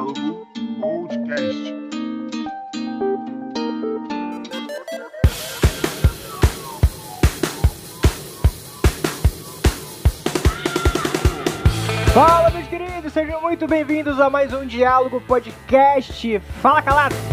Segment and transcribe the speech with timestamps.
[0.00, 0.46] Diálogo
[0.80, 1.74] Podcast.
[12.14, 16.40] Fala, meus queridos, sejam muito bem-vindos a mais um Diálogo Podcast.
[16.62, 17.29] Fala, calado!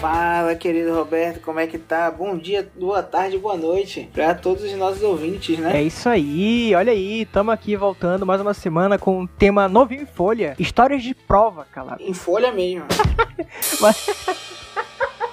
[0.00, 2.10] Fala, querido Roberto, como é que tá?
[2.10, 5.78] Bom dia, boa tarde, boa noite para todos os nossos ouvintes, né?
[5.78, 10.02] É isso aí, olha aí, tamo aqui voltando mais uma semana com um tema novinho
[10.02, 12.02] em folha: histórias de prova, calado.
[12.02, 12.86] Em folha mesmo.
[13.78, 14.26] Mas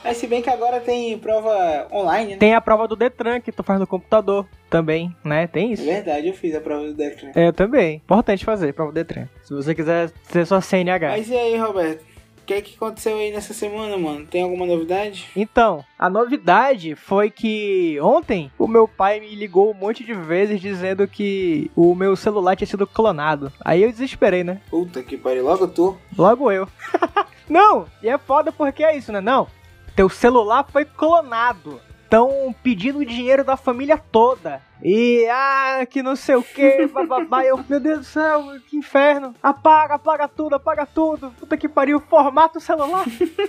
[0.03, 2.37] Mas se bem que agora tem prova online, né?
[2.37, 5.47] tem a prova do Detran que tu faz no computador também, né?
[5.47, 5.85] Tem É isso?
[5.85, 7.31] verdade, eu fiz a prova do Detran.
[7.35, 7.95] É, eu também.
[8.03, 9.29] Importante fazer prova do Detran.
[9.43, 11.07] Se você quiser ser sua CNH.
[11.11, 12.16] Mas e aí, Roberto?
[12.47, 14.25] O que é que aconteceu aí nessa semana, mano?
[14.25, 15.27] Tem alguma novidade?
[15.35, 20.61] Então, a novidade foi que ontem o meu pai me ligou um monte de vezes
[20.61, 23.51] dizendo que o meu celular tinha sido clonado.
[23.65, 24.61] Aí eu desesperei, né?
[24.69, 25.97] Puta que pariu, logo tu.
[26.17, 26.69] Logo eu.
[27.49, 29.19] não, e é foda porque é isso, né?
[29.19, 29.47] Não,
[29.93, 31.81] teu celular foi clonado.
[32.05, 34.61] Estão pedindo dinheiro da família toda.
[34.83, 37.43] E, ah, que não sei o que, bababá.
[37.43, 39.33] Eu, meu Deus do céu, que inferno.
[39.41, 41.31] Apaga, apaga tudo, apaga tudo.
[41.39, 43.05] Puta que pariu, formata o celular.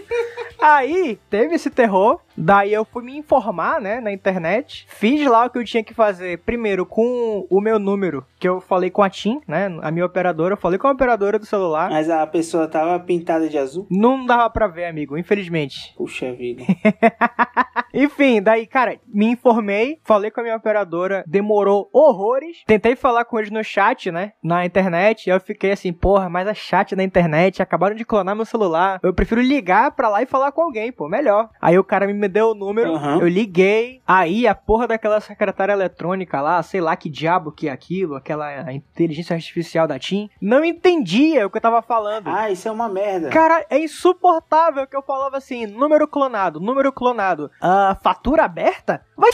[0.61, 2.21] Aí, teve esse terror.
[2.41, 4.87] Daí eu fui me informar, né, na internet.
[4.89, 6.39] Fiz lá o que eu tinha que fazer.
[6.39, 10.55] Primeiro, com o meu número, que eu falei com a TIM, né, a minha operadora.
[10.55, 11.91] Eu falei com a operadora do celular.
[11.91, 13.87] Mas a pessoa tava pintada de azul?
[13.91, 15.93] Não dava pra ver, amigo, infelizmente.
[15.97, 16.63] Puxa vida.
[17.93, 22.59] Enfim, daí, cara, me informei, falei com a minha operadora, demorou horrores.
[22.67, 24.33] Tentei falar com eles no chat, né?
[24.43, 25.27] Na internet.
[25.27, 28.99] E eu fiquei assim, porra, mas a chat na internet acabaram de clonar meu celular.
[29.03, 31.49] Eu prefiro ligar pra lá e falar com alguém, pô, melhor.
[31.61, 33.19] Aí o cara me deu o número, Aham.
[33.21, 34.01] eu liguei.
[34.07, 38.73] Aí a porra daquela secretária eletrônica lá, sei lá que diabo que é aquilo, aquela
[38.73, 42.29] inteligência artificial da TIM, não entendia o que eu tava falando.
[42.29, 43.31] Ah, isso é uma merda.
[43.31, 47.51] Cara, é insuportável que eu falava assim, número clonado, número clonado.
[47.61, 49.03] Ah, fatura aberta?
[49.17, 49.31] Vai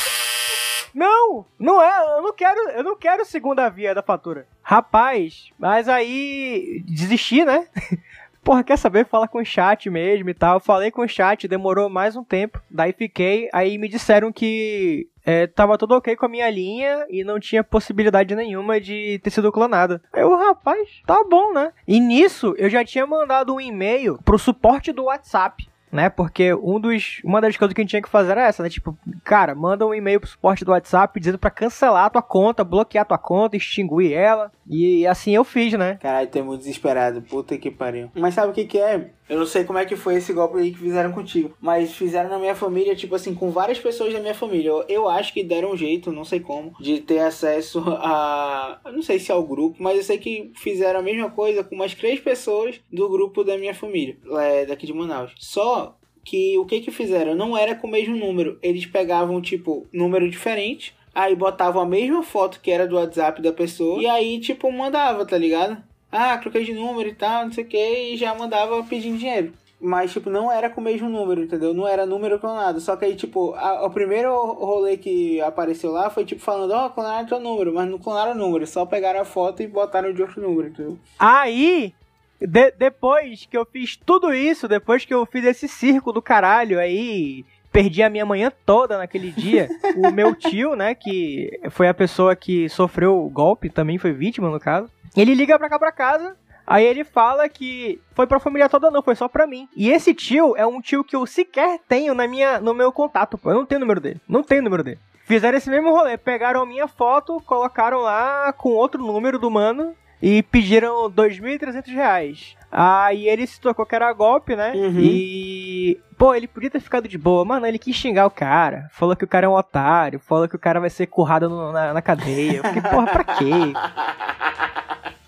[0.94, 4.47] Não, não é, eu não quero, eu não quero segunda via da fatura.
[4.62, 7.66] Rapaz, mas aí desisti, né?
[8.44, 9.06] Porra, quer saber?
[9.06, 10.60] Fala com o chat mesmo e tal.
[10.60, 12.60] Falei com o chat, demorou mais um tempo.
[12.71, 17.25] Daí fiquei, aí me disseram que é, tava tudo ok com a minha linha e
[17.25, 19.99] não tinha possibilidade nenhuma de ter sido clonado.
[20.12, 21.72] Eu, rapaz, tá bom, né?
[21.88, 25.66] E nisso eu já tinha mandado um e-mail pro suporte do WhatsApp.
[25.94, 28.65] Né, porque um dos, uma das coisas que a gente tinha que fazer era essa,
[28.65, 28.69] né?
[28.69, 32.65] Tipo, cara, manda um e-mail pro suporte do WhatsApp dizendo pra cancelar a tua conta,
[32.65, 34.50] bloquear a tua conta, extinguir ela.
[34.69, 35.97] E assim eu fiz, né?
[36.03, 37.22] Caralho, tô muito desesperado.
[37.22, 38.10] Puta que pariu.
[38.12, 39.10] Mas sabe o que que é?
[39.28, 41.56] Eu não sei como é que foi esse golpe aí que fizeram contigo.
[41.60, 44.68] Mas fizeram na minha família, tipo assim, com várias pessoas da minha família.
[44.68, 48.80] Eu, eu acho que deram um jeito, não sei como, de ter acesso a.
[48.92, 51.94] Não sei se ao grupo, mas eu sei que fizeram a mesma coisa com umas
[51.94, 55.32] três pessoas do grupo da minha família, é, daqui de Manaus.
[55.38, 57.34] Só que o que que fizeram?
[57.34, 58.58] Não era com o mesmo número.
[58.62, 60.94] Eles pegavam, tipo, número diferente.
[61.14, 64.02] Aí botavam a mesma foto que era do WhatsApp da pessoa.
[64.02, 65.80] E aí, tipo, mandava, tá ligado?
[66.16, 68.12] Ah, troquei de número e tal, não sei o que.
[68.12, 69.52] E já mandava pedindo dinheiro.
[69.80, 71.75] Mas, tipo, não era com o mesmo número, entendeu?
[71.75, 72.80] Não era número clonado.
[72.80, 76.88] Só que aí, tipo, a- o primeiro rolê que apareceu lá foi, tipo, falando, ó,
[76.88, 77.75] clonaram teu número.
[77.75, 78.66] Mas não clonaram o número.
[78.66, 80.98] Só pegaram a foto e botaram de outro número, entendeu?
[81.19, 81.92] Aí,
[82.41, 86.78] de- depois que eu fiz tudo isso, depois que eu fiz esse circo do caralho
[86.78, 91.94] aí, perdi a minha manhã toda naquele dia, o meu tio, né, que foi a
[91.94, 94.88] pessoa que sofreu o golpe, também foi vítima no caso,
[95.22, 96.36] ele liga pra cá pra casa.
[96.66, 99.69] Aí ele fala que foi pra família toda não, foi só pra mim.
[99.76, 103.36] E esse tio é um tio que eu sequer tenho na minha, no meu contato,
[103.36, 103.50] pô.
[103.50, 104.20] Eu não tenho número dele.
[104.26, 104.98] Não tenho número dele.
[105.26, 109.94] Fizeram esse mesmo rolê, pegaram a minha foto, colocaram lá com outro número do mano
[110.20, 112.56] e pediram 2.300 reais.
[112.76, 114.72] Aí ele se tocou que era golpe, né?
[114.74, 114.98] Uhum.
[114.98, 116.00] E.
[116.18, 117.44] Pô, ele podia ter ficado de boa.
[117.44, 118.88] Mano, ele quis xingar o cara.
[118.92, 120.18] Falou que o cara é um otário.
[120.18, 122.62] Falou que o cara vai ser currado no- na, na cadeia.
[122.64, 123.44] Fiquei, porra, pra quê?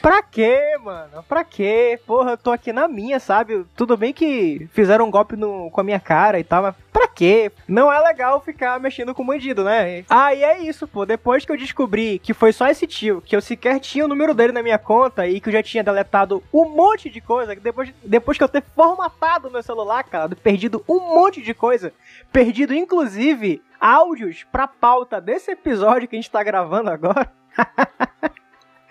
[0.00, 1.22] Pra quê, mano?
[1.28, 1.98] Pra quê?
[2.06, 3.64] Porra, eu tô aqui na minha, sabe?
[3.76, 7.08] Tudo bem que fizeram um golpe no, com a minha cara e tal, mas pra
[7.08, 7.50] quê?
[7.66, 10.04] Não é legal ficar mexendo com bandido, né?
[10.08, 11.04] Aí é isso, pô.
[11.04, 14.34] Depois que eu descobri que foi só esse tio, que eu sequer tinha o número
[14.34, 17.92] dele na minha conta e que eu já tinha deletado um monte de coisa, depois,
[18.02, 21.92] depois que eu ter formatado meu celular, cara, perdido um monte de coisa,
[22.32, 27.30] perdido inclusive áudios pra pauta desse episódio que a gente tá gravando agora.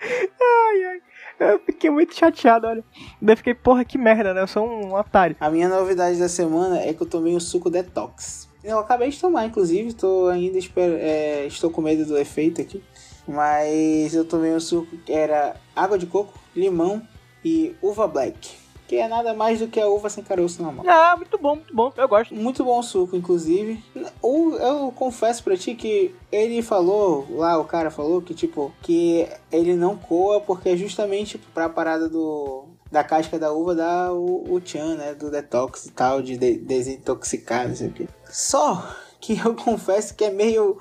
[0.02, 1.00] ai, ai.
[1.40, 2.84] Eu fiquei muito chateado, olha.
[3.22, 4.42] Daí fiquei, porra, que merda, né?
[4.42, 5.36] Eu sou um otário.
[5.38, 8.48] A minha novidade da semana é que eu tomei um suco detox.
[8.64, 10.90] Eu acabei de tomar, inclusive, tô ainda esper...
[11.00, 12.82] é, estou com medo do efeito aqui.
[13.26, 17.02] Mas eu tomei um suco que era água de coco, limão
[17.44, 18.56] e uva black.
[18.88, 20.84] Que é nada mais do que a uva sem caroço normal.
[20.88, 21.92] Ah, muito bom, muito bom.
[21.94, 22.34] Eu gosto.
[22.34, 23.84] Muito bom o suco, inclusive.
[24.22, 29.28] O, eu confesso pra ti que ele falou, lá o cara falou que, tipo, que
[29.52, 34.54] ele não coa porque é justamente pra parada do, da casca da uva dá o,
[34.54, 35.14] o tchan, né?
[35.14, 38.08] Do detox e tal, de, de desintoxicar, não sei o que.
[38.30, 38.88] Só
[39.20, 40.78] que eu confesso que é meio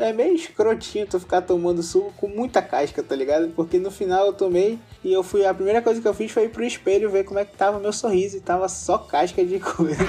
[0.00, 3.48] é meio escrotinho tu ficar tomando suco com muita casca, tá ligado?
[3.54, 5.46] Porque no final eu tomei e eu fui.
[5.46, 7.78] A primeira coisa que eu fiz foi ir pro espelho ver como é que tava
[7.78, 10.02] meu sorriso e tava só casca de coisa.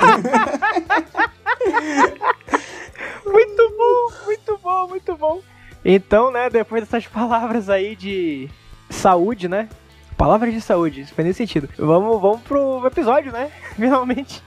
[3.25, 5.41] muito bom, muito bom, muito bom.
[5.83, 8.49] Então, né, depois dessas palavras aí de
[8.89, 9.69] saúde, né?
[10.17, 11.69] Palavras de saúde, isso faz nem sentido.
[11.77, 13.51] Vamos, vamos pro episódio, né?
[13.75, 14.41] Finalmente.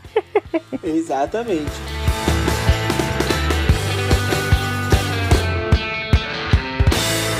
[0.82, 1.70] Exatamente.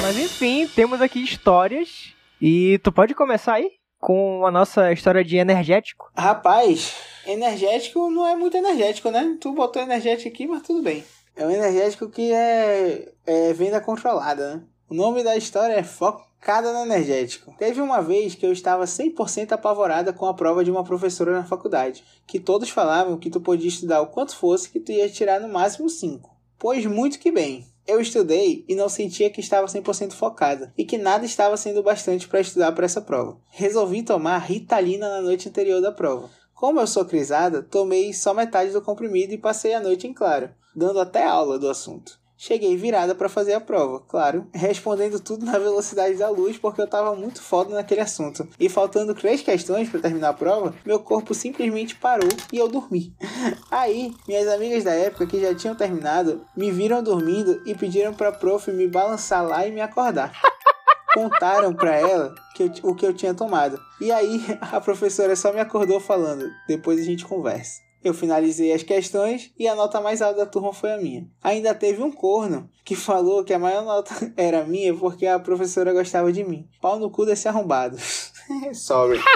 [0.09, 2.15] Mas enfim, temos aqui histórias.
[2.41, 6.11] E tu pode começar aí com a nossa história de energético?
[6.17, 6.95] Rapaz,
[7.27, 9.37] energético não é muito energético, né?
[9.39, 11.05] Tu botou energético aqui, mas tudo bem.
[11.37, 14.63] É um energético que é, é venda controlada, né?
[14.89, 17.55] O nome da história é Focada no Energético.
[17.59, 21.45] Teve uma vez que eu estava 100% apavorada com a prova de uma professora na
[21.45, 25.39] faculdade, que todos falavam que tu podia estudar o quanto fosse que tu ia tirar
[25.39, 26.35] no máximo 5.
[26.59, 27.67] Pois muito que bem.
[27.89, 32.29] Eu estudei e não sentia que estava 100% focada e que nada estava sendo bastante
[32.29, 33.39] para estudar para essa prova.
[33.49, 36.29] Resolvi tomar Ritalina na noite anterior da prova.
[36.53, 40.51] Como eu sou crisada, tomei só metade do comprimido e passei a noite em claro,
[40.77, 42.21] dando até aula do assunto.
[42.41, 46.87] Cheguei virada para fazer a prova, claro, respondendo tudo na velocidade da luz porque eu
[46.87, 48.47] tava muito foda naquele assunto.
[48.61, 53.13] E faltando três questões para terminar a prova, meu corpo simplesmente parou e eu dormi.
[53.69, 58.31] Aí, minhas amigas da época que já tinham terminado me viram dormindo e pediram pra
[58.31, 60.33] prof me balançar lá e me acordar.
[61.13, 63.81] Contaram pra ela que eu, o que eu tinha tomado.
[64.01, 67.88] E aí, a professora só me acordou falando: depois a gente conversa.
[68.03, 71.27] Eu finalizei as questões e a nota mais alta da turma foi a minha.
[71.43, 75.93] Ainda teve um corno que falou que a maior nota era minha porque a professora
[75.93, 76.69] gostava de mim.
[76.81, 77.99] Pau no cu desse arrombado.
[78.73, 79.21] Sorry.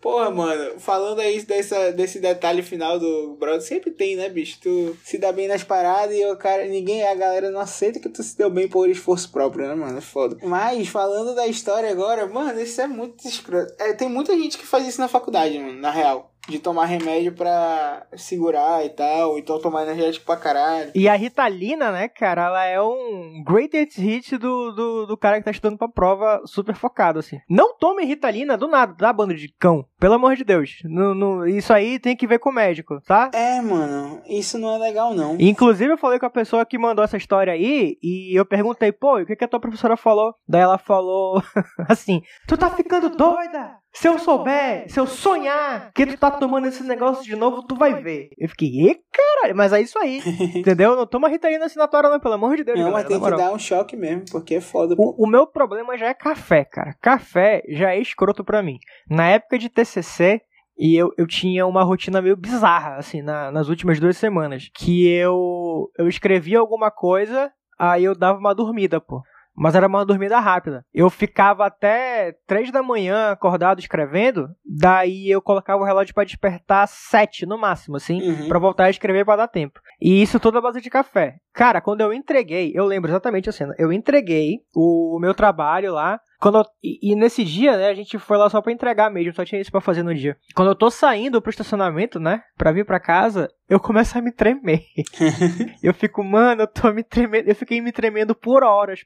[0.00, 4.58] Porra, mano, falando aí dessa, desse detalhe final do brother, sempre tem, né, bicho?
[4.60, 8.08] Tu se dá bem nas paradas e o cara, ninguém, a galera não aceita que
[8.08, 9.98] tu se deu bem por esforço próprio, né, mano?
[9.98, 10.36] É foda.
[10.42, 13.74] Mas, falando da história agora, mano, isso é muito escroto.
[13.78, 17.32] É, tem muita gente que faz isso na faculdade, mano, na real de tomar remédio
[17.32, 20.90] pra segurar e tal, então tomar energético pra caralho.
[20.94, 25.44] E a Ritalina, né, cara, ela é um greatest hit do, do, do cara que
[25.44, 27.38] tá estudando pra prova super focado, assim.
[27.48, 29.84] Não tome Ritalina do nada, tá, bando de cão?
[29.98, 30.78] Pelo amor de Deus.
[30.84, 33.30] No, no, isso aí tem que ver com o médico, tá?
[33.34, 35.36] É, mano, isso não é legal, não.
[35.38, 39.20] Inclusive, eu falei com a pessoa que mandou essa história aí, e eu perguntei, pô,
[39.20, 40.34] o que, que a tua professora falou?
[40.48, 41.42] Daí ela falou
[41.88, 43.78] assim: Tu tá ficando doida?
[43.96, 47.74] Se eu souber, se eu sonhar que tu tá tomando esse negócio de novo, tu
[47.74, 48.28] vai ver.
[48.36, 50.20] Eu fiquei, e caralho, mas é isso aí.
[50.54, 50.94] entendeu?
[50.94, 52.78] Não toma Ritalina assinatória, não, pelo amor de Deus.
[52.78, 54.94] Não, galera, mas tem que dar um choque mesmo, porque é foda.
[54.98, 56.94] O, o, meu problema já é café, cara.
[57.00, 58.78] Café já é escroto pra mim.
[59.08, 60.42] Na época de TCC,
[60.78, 64.68] e eu, eu tinha uma rotina meio bizarra, assim, na, nas últimas duas semanas.
[64.74, 69.22] Que eu, eu escrevia alguma coisa, aí eu dava uma dormida, pô.
[69.56, 70.84] Mas era uma dormida rápida.
[70.92, 76.86] Eu ficava até três da manhã acordado escrevendo, daí eu colocava o relógio para despertar
[76.86, 78.48] sete no máximo, assim, uhum.
[78.48, 79.80] para voltar a escrever para dar tempo.
[80.00, 81.36] E isso toda a base de café.
[81.54, 83.74] Cara, quando eu entreguei, eu lembro exatamente a cena.
[83.78, 86.20] Eu entreguei o meu trabalho lá.
[86.38, 89.32] Quando eu, e, e, nesse dia, né, a gente foi lá só pra entregar mesmo,
[89.32, 90.36] só tinha isso pra fazer no dia.
[90.54, 94.30] Quando eu tô saindo pro estacionamento, né, pra vir pra casa, eu começo a me
[94.30, 94.84] tremer.
[95.82, 99.00] eu fico, mano, eu tô me tremendo, eu fiquei me tremendo por horas.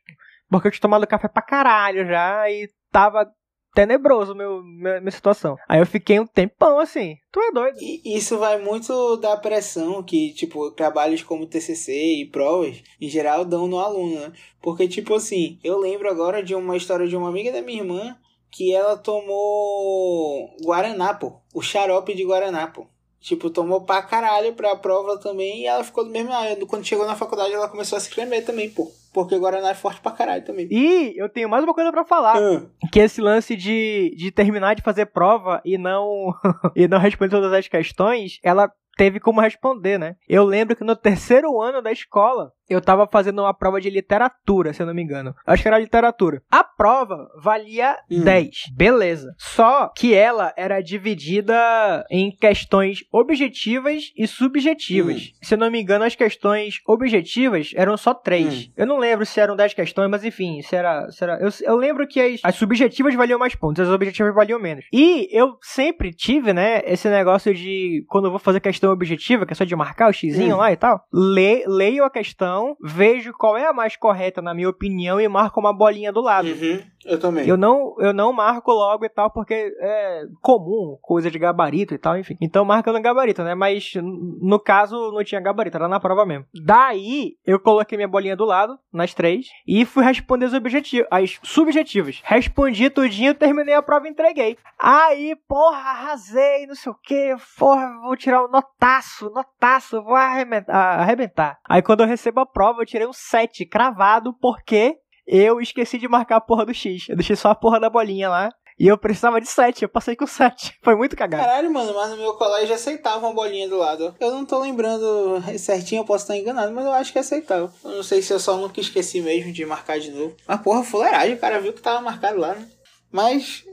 [0.50, 3.26] Porque eu tinha tomado café pra caralho já e tava
[3.72, 5.56] tenebroso meu, minha, minha situação.
[5.68, 7.16] Aí eu fiquei um tempão assim.
[7.30, 7.78] Tu é doido.
[7.80, 13.44] E isso vai muito da pressão que, tipo, trabalhos como TCC e provas, em geral,
[13.44, 14.32] dão no aluno, né?
[14.60, 18.16] Porque, tipo assim, eu lembro agora de uma história de uma amiga da minha irmã
[18.50, 21.40] que ela tomou Guaraná, pô.
[21.54, 22.86] O xarope de Guaraná, pô.
[23.20, 26.30] Tipo, tomou pra caralho pra prova também e ela ficou do mesmo.
[26.66, 28.90] Quando chegou na faculdade, ela começou a se tremer também, pô.
[29.12, 30.68] Porque o Guaraná é forte pra caralho também.
[30.70, 32.40] E eu tenho mais uma coisa para falar.
[32.40, 32.70] Uh.
[32.92, 36.32] Que esse lance de, de terminar de fazer prova e não,
[36.76, 40.16] e não responder todas as questões, ela teve como responder, né?
[40.28, 44.72] Eu lembro que no terceiro ano da escola, eu tava fazendo uma prova de literatura,
[44.72, 45.34] se eu não me engano.
[45.46, 46.42] Acho que era literatura.
[46.50, 48.22] A prova valia Hum.
[48.24, 48.50] 10.
[48.76, 49.34] Beleza.
[49.38, 55.32] Só que ela era dividida em questões objetivas e subjetivas.
[55.42, 58.66] Se eu não me engano, as questões objetivas eram só três.
[58.68, 58.72] Hum.
[58.76, 61.10] Eu não lembro se eram 10 questões, mas enfim, se era.
[61.10, 64.58] Se era eu, eu lembro que as, as subjetivas valiam mais pontos, as objetivas valiam
[64.60, 64.84] menos.
[64.92, 69.52] E eu sempre tive, né, esse negócio de quando eu vou fazer questão objetiva, que
[69.52, 70.58] é só de marcar o xizinho Hum.
[70.58, 74.68] lá e tal, le, leio a questão, vejo qual é a mais correta, na minha
[74.68, 76.48] opinião, e marco uma bolinha do lado.
[76.48, 77.46] Uhum, eu também.
[77.48, 81.98] Eu não, eu não marco logo e tal, porque é comum, coisa de gabarito e
[81.98, 82.36] tal, enfim.
[82.40, 83.54] Então marca no gabarito, né?
[83.54, 86.44] Mas no caso não tinha gabarito, era na prova mesmo.
[86.64, 91.38] Daí eu coloquei minha bolinha do lado, nas três, e fui responder os objetivos, as
[91.42, 92.20] subjetivas.
[92.24, 94.58] Respondi tudinho, terminei a prova e entreguei.
[94.78, 101.00] Aí, porra, arrasei, não sei o que, porra, vou tirar um notaço, notaço, vou arrebentar,
[101.00, 101.58] arrebentar.
[101.66, 104.98] Aí quando eu recebo a prova, eu tirei um 7 cravado, porque
[105.30, 107.08] eu esqueci de marcar a porra do X.
[107.08, 108.50] Eu deixei só a porra da bolinha lá.
[108.78, 110.78] E eu precisava de 7, eu passei com 7.
[110.82, 111.44] Foi muito cagado.
[111.44, 114.14] Caralho, mano, mas no meu colégio aceitava uma bolinha do lado.
[114.18, 117.70] Eu não tô lembrando certinho, eu posso estar enganado, mas eu acho que aceitava.
[117.84, 120.34] Eu não sei se eu só nunca esqueci mesmo de marcar de novo.
[120.48, 122.66] Mas porra, fuleiragem, o cara viu que tava marcado lá, né?
[123.12, 123.64] Mas.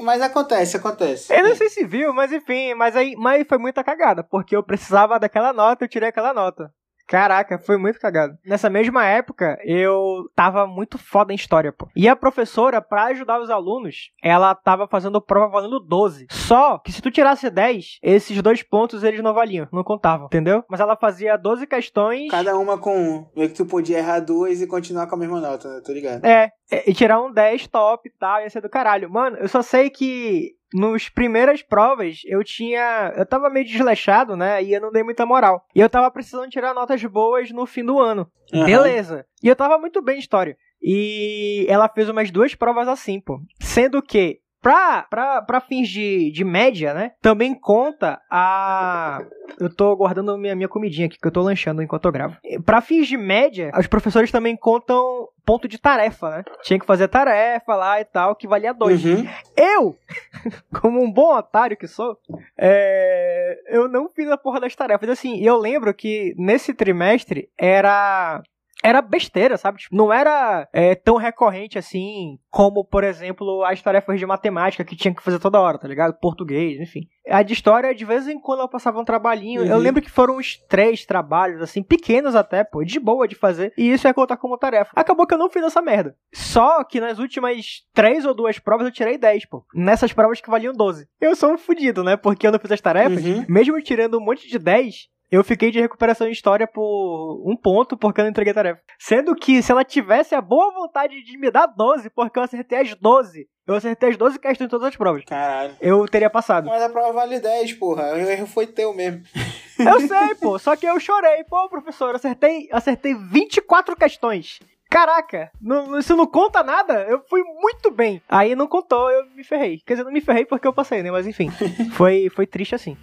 [0.00, 1.32] Mas acontece, acontece.
[1.34, 4.62] Eu não sei se viu, mas enfim, mas aí mas foi muita cagada, porque eu
[4.62, 6.70] precisava daquela nota, eu tirei aquela nota.
[7.06, 8.36] Caraca, foi muito cagado.
[8.44, 11.88] Nessa mesma época, eu tava muito foda em história, pô.
[11.94, 16.26] E a professora, pra ajudar os alunos, ela tava fazendo prova valendo 12.
[16.30, 20.64] Só que se tu tirasse 10, esses dois pontos eles não valiam, não contavam, entendeu?
[20.68, 22.30] Mas ela fazia 12 questões.
[22.30, 23.26] Cada uma com um.
[23.36, 25.80] Meio que tu podia errar duas e continuar com a mesma nota, né?
[25.84, 26.24] Tô ligado.
[26.24, 26.50] É,
[26.86, 29.08] e tirar um 10 top e tal, ia ser do caralho.
[29.08, 33.12] Mano, eu só sei que nos primeiras provas eu tinha.
[33.16, 34.62] Eu tava meio desleixado, né?
[34.62, 35.64] E eu não dei muita moral.
[35.74, 38.30] E eu tava precisando tirar notas boas no fim do ano.
[38.52, 38.66] Aham.
[38.66, 39.26] Beleza.
[39.42, 40.56] E eu tava muito bem em história.
[40.82, 43.40] E ela fez umas duas provas assim, pô.
[43.58, 44.40] Sendo que.
[44.66, 47.12] Pra, pra, pra fins de, de média, né?
[47.22, 49.22] Também conta a.
[49.60, 52.36] Eu tô guardando minha, minha comidinha aqui, que eu tô lanchando enquanto eu gravo.
[52.64, 56.44] Pra fins de média, os professores também contam ponto de tarefa, né?
[56.64, 59.04] Tinha que fazer tarefa lá e tal, que valia dois.
[59.04, 59.24] Uhum.
[59.56, 59.96] Eu,
[60.80, 62.18] como um bom otário que sou,
[62.58, 65.08] é, eu não fiz a porra das tarefas.
[65.08, 68.42] Assim, eu lembro que nesse trimestre era.
[68.86, 69.78] Era besteira, sabe?
[69.78, 74.94] Tipo, não era é, tão recorrente assim como, por exemplo, as tarefas de matemática que
[74.94, 76.14] tinha que fazer toda hora, tá ligado?
[76.20, 77.00] Português, enfim.
[77.28, 79.64] A de história, de vez em quando, eu passava um trabalhinho.
[79.64, 79.82] Eu Uhum.
[79.82, 83.72] lembro que foram uns três trabalhos, assim, pequenos até, pô, de boa de fazer.
[83.76, 84.92] E isso ia contar como tarefa.
[84.94, 86.14] Acabou que eu não fiz essa merda.
[86.32, 89.64] Só que nas últimas três ou duas provas eu tirei 10, pô.
[89.74, 91.08] Nessas provas que valiam 12.
[91.20, 92.16] Eu sou um fudido, né?
[92.16, 93.24] Porque eu não fiz as tarefas.
[93.24, 93.44] Uhum.
[93.48, 97.96] Mesmo tirando um monte de 10, eu fiquei de recuperação em história por um ponto
[97.96, 98.80] porque eu não entreguei a tarefa.
[98.98, 102.78] Sendo que se ela tivesse a boa vontade de me dar 12, porque eu acertei
[102.80, 105.74] as 12, eu acertei as 12 questões em todas as provas, Caralho.
[105.80, 106.66] eu teria passado.
[106.66, 108.12] Mas a prova vale 10, porra.
[108.14, 109.22] O erro foi teu mesmo.
[109.78, 111.44] Eu sei, pô, só que eu chorei.
[111.44, 114.58] Pô, professor, eu acertei, acertei 24 questões.
[114.88, 117.04] Caraca, não, isso não conta nada?
[117.08, 118.22] Eu fui muito bem.
[118.26, 119.82] Aí não contou, eu me ferrei.
[119.84, 121.10] Quer dizer, não me ferrei porque eu passei, né?
[121.10, 121.50] Mas enfim,
[121.92, 122.96] foi, foi triste assim.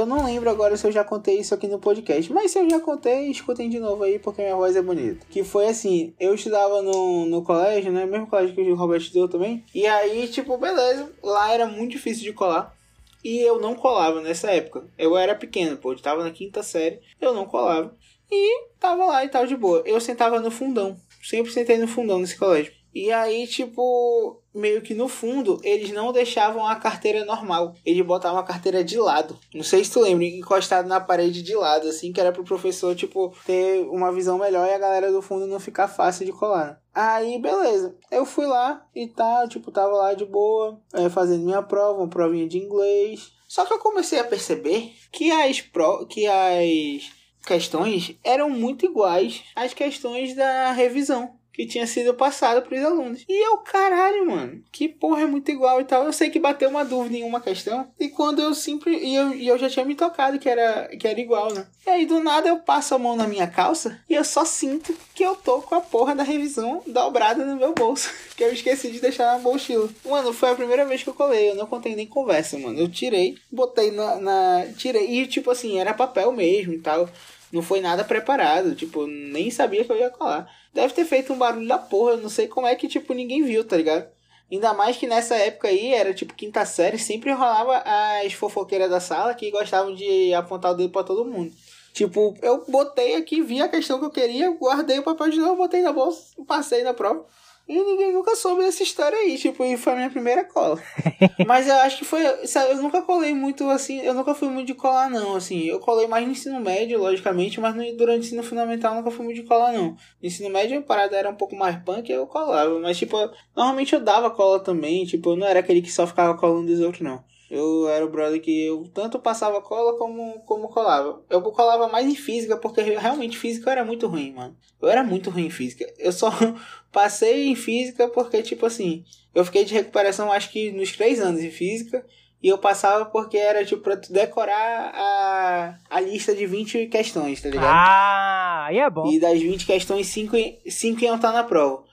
[0.00, 2.70] Eu não lembro agora se eu já contei isso aqui no podcast, mas se eu
[2.70, 5.26] já contei, escutem de novo aí, porque minha voz é bonita.
[5.28, 8.06] Que foi assim, eu estudava no, no colégio, né?
[8.06, 9.62] Mesmo colégio que o Roberto estudou também.
[9.74, 12.74] E aí, tipo, beleza, lá era muito difícil de colar.
[13.22, 14.84] E eu não colava nessa época.
[14.96, 17.94] Eu era pequeno, pô, eu tava na quinta série, eu não colava.
[18.32, 19.82] E tava lá e tal de boa.
[19.84, 20.96] Eu sentava no fundão.
[21.22, 22.72] Sempre sentei no fundão nesse colégio.
[22.94, 27.74] E aí, tipo, meio que no fundo, eles não deixavam a carteira normal.
[27.84, 29.38] Eles botavam a carteira de lado.
[29.54, 32.94] Não sei se tu lembra, encostado na parede de lado, assim, que era pro professor,
[32.96, 36.80] tipo, ter uma visão melhor e a galera do fundo não ficar fácil de colar.
[36.92, 37.96] Aí, beleza.
[38.10, 42.08] Eu fui lá e tal, tipo, tava lá de boa, é, fazendo minha prova, uma
[42.08, 43.32] provinha de inglês.
[43.46, 47.10] Só que eu comecei a perceber que as, pro, que as
[47.46, 53.24] questões eram muito iguais às questões da revisão que tinha sido passada para os alunos.
[53.28, 56.04] E eu, caralho, mano, que porra é muito igual e tal.
[56.04, 57.88] Eu sei que bateu uma dúvida em uma questão.
[57.98, 58.96] E quando eu sempre.
[58.96, 61.66] E eu, e eu já tinha me tocado que era, que era igual, né?
[61.86, 64.94] E aí do nada eu passo a mão na minha calça e eu só sinto
[65.14, 68.10] que eu tô com a porra da revisão dobrada no meu bolso.
[68.40, 69.86] Que eu esqueci de deixar na mochila.
[70.02, 71.50] Mano, foi a primeira vez que eu colei.
[71.50, 72.78] Eu não contei nem conversa, mano.
[72.78, 74.16] Eu tirei, botei na.
[74.16, 75.20] na tirei.
[75.20, 77.06] E tipo assim, era papel mesmo e tal.
[77.52, 80.50] Não foi nada preparado, tipo, nem sabia que eu ia colar.
[80.72, 83.42] Deve ter feito um barulho da porra, eu não sei como é que, tipo, ninguém
[83.42, 84.08] viu, tá ligado?
[84.50, 87.84] Ainda mais que nessa época aí, era tipo quinta série, sempre rolava
[88.24, 91.52] as fofoqueiras da sala que gostavam de apontar o dedo pra todo mundo.
[91.92, 95.56] Tipo, eu botei aqui, vi a questão que eu queria, guardei o papel de novo,
[95.56, 97.24] botei na bolsa, passei na prova.
[97.70, 100.76] E ninguém nunca soube dessa história aí, tipo, e foi a minha primeira cola.
[101.46, 104.66] Mas eu acho que foi, sabe, eu nunca colei muito assim, eu nunca fui muito
[104.66, 105.66] de colar não, assim.
[105.66, 109.12] Eu colei mais no ensino médio, logicamente, mas no, durante o ensino fundamental eu nunca
[109.12, 109.90] fui muito de colar não.
[109.90, 113.16] No ensino médio a parada era um pouco mais punk, eu colava, mas tipo,
[113.54, 116.80] normalmente eu dava cola também, tipo, eu não era aquele que só ficava colando dos
[116.80, 117.22] outros não.
[117.50, 121.20] Eu era o brother que eu tanto passava cola como, como colava.
[121.28, 124.56] Eu colava mais em física, porque realmente física era muito ruim, mano.
[124.80, 125.84] Eu era muito ruim em física.
[125.98, 126.30] Eu só
[126.92, 129.04] passei em física porque, tipo assim,
[129.34, 132.06] eu fiquei de recuperação acho que nos três anos em física.
[132.42, 137.42] E eu passava porque era, tipo, pra tu decorar a, a lista de 20 questões,
[137.42, 137.66] tá ligado?
[137.68, 139.06] Ah, aí é bom.
[139.10, 141.84] E das 20 questões, 5, 5 iam estar na prova.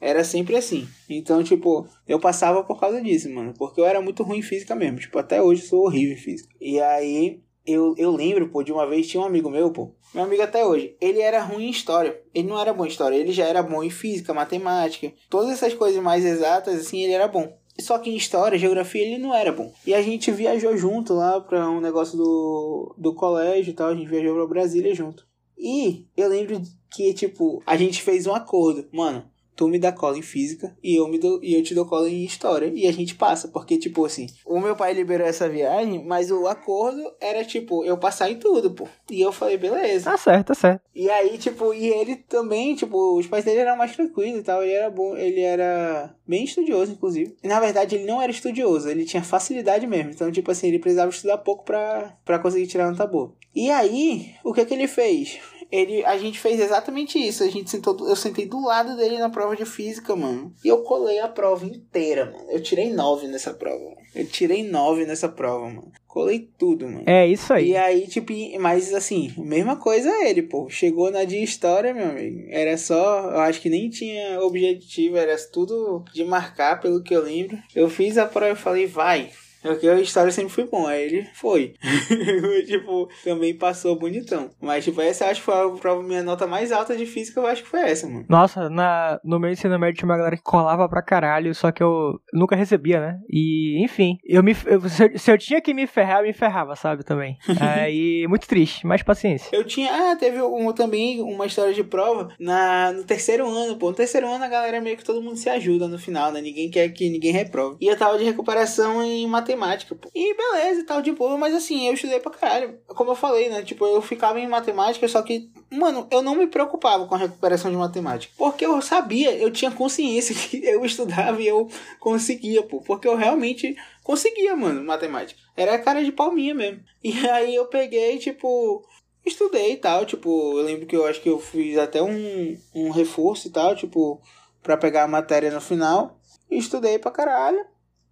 [0.00, 0.86] Era sempre assim.
[1.08, 3.54] Então, tipo, eu passava por causa disso, mano.
[3.56, 4.98] Porque eu era muito ruim em física mesmo.
[4.98, 6.54] Tipo, até hoje eu sou horrível em física.
[6.60, 9.94] E aí, eu, eu lembro, pô, de uma vez tinha um amigo meu, pô.
[10.14, 10.96] Meu amigo até hoje.
[11.00, 12.20] Ele era ruim em história.
[12.34, 13.16] Ele não era bom em história.
[13.16, 15.12] Ele já era bom em física, matemática.
[15.30, 17.56] Todas essas coisas mais exatas, assim, ele era bom.
[17.80, 19.72] Só que em história, geografia, ele não era bom.
[19.86, 23.88] E a gente viajou junto lá pra um negócio do, do colégio e tal.
[23.88, 25.26] A gente viajou pra Brasília junto.
[25.58, 26.60] E eu lembro
[26.90, 28.86] que, tipo, a gente fez um acordo.
[28.92, 29.24] Mano,
[29.56, 32.08] tu me dá cola em física e eu me dou, e eu te dou cola
[32.08, 36.04] em história e a gente passa, porque tipo assim, o meu pai liberou essa viagem,
[36.04, 38.88] mas o acordo era tipo eu passar em tudo, pô.
[39.10, 40.10] E eu falei, beleza.
[40.10, 40.82] Tá certo, tá certo.
[40.94, 44.62] E aí, tipo, e ele também, tipo, os pais dele eram mais tranquilos e tal,
[44.62, 47.36] ele era bom, ele era bem estudioso inclusive.
[47.42, 50.10] E na verdade ele não era estudioso, ele tinha facilidade mesmo.
[50.10, 53.34] Então, tipo assim, ele precisava estudar pouco pra, pra conseguir tirar nota boa.
[53.54, 55.38] E aí, o que que ele fez?
[55.74, 57.42] Ele, a gente fez exatamente isso.
[57.42, 60.54] A gente sentou, eu sentei do lado dele na prova de física, mano.
[60.64, 62.48] E eu colei a prova inteira, mano.
[62.48, 63.82] Eu tirei nove nessa prova.
[63.82, 63.96] Mano.
[64.14, 65.90] Eu tirei nove nessa prova, mano.
[66.06, 67.02] Colei tudo, mano.
[67.06, 67.70] É isso aí.
[67.70, 70.70] E aí, tipo, mas assim, mesma coisa ele, pô.
[70.70, 72.46] Chegou na de história, meu amigo.
[72.50, 77.24] Era só, eu acho que nem tinha objetivo, era tudo de marcar, pelo que eu
[77.24, 77.58] lembro.
[77.74, 79.30] Eu fiz a prova e falei, vai,
[79.64, 81.74] porque a história sempre foi bom, aí ele foi.
[82.66, 84.50] tipo, também passou bonitão.
[84.60, 87.40] Mas, tipo, essa eu acho que foi a prova, minha nota mais alta de física,
[87.40, 88.26] eu acho que foi essa, mano.
[88.28, 91.82] Nossa, na, no meu ensino médio tinha uma galera que colava pra caralho, só que
[91.82, 93.18] eu nunca recebia, né?
[93.30, 96.32] E, enfim, eu me, eu, se, eu, se, eu, tinha que me ferrar, eu me
[96.34, 97.38] ferrava, sabe, também.
[97.58, 99.48] Aí, muito triste, mas paciência.
[99.50, 103.88] Eu tinha, ah, teve um, também uma história de prova na, no terceiro ano, pô.
[103.88, 106.42] No terceiro ano a galera meio que todo mundo se ajuda no final, né?
[106.42, 107.78] Ninguém quer que ninguém reprove.
[107.80, 110.08] E eu tava de recuperação em matemática matemática, pô.
[110.14, 112.78] E beleza e tal, de boa, mas assim, eu estudei pra caralho.
[112.88, 113.62] Como eu falei, né?
[113.62, 117.70] Tipo, eu ficava em matemática, só que, mano, eu não me preocupava com a recuperação
[117.70, 118.32] de matemática.
[118.36, 122.80] Porque eu sabia, eu tinha consciência que eu estudava e eu conseguia, pô.
[122.80, 125.40] Porque eu realmente conseguia, mano, matemática.
[125.56, 126.80] Era a cara de palminha mesmo.
[127.02, 128.84] E aí eu peguei, tipo,
[129.24, 132.90] estudei e tal, tipo, eu lembro que eu acho que eu fiz até um, um
[132.90, 134.20] reforço e tal, tipo,
[134.62, 136.18] para pegar a matéria no final.
[136.50, 137.64] Estudei pra caralho,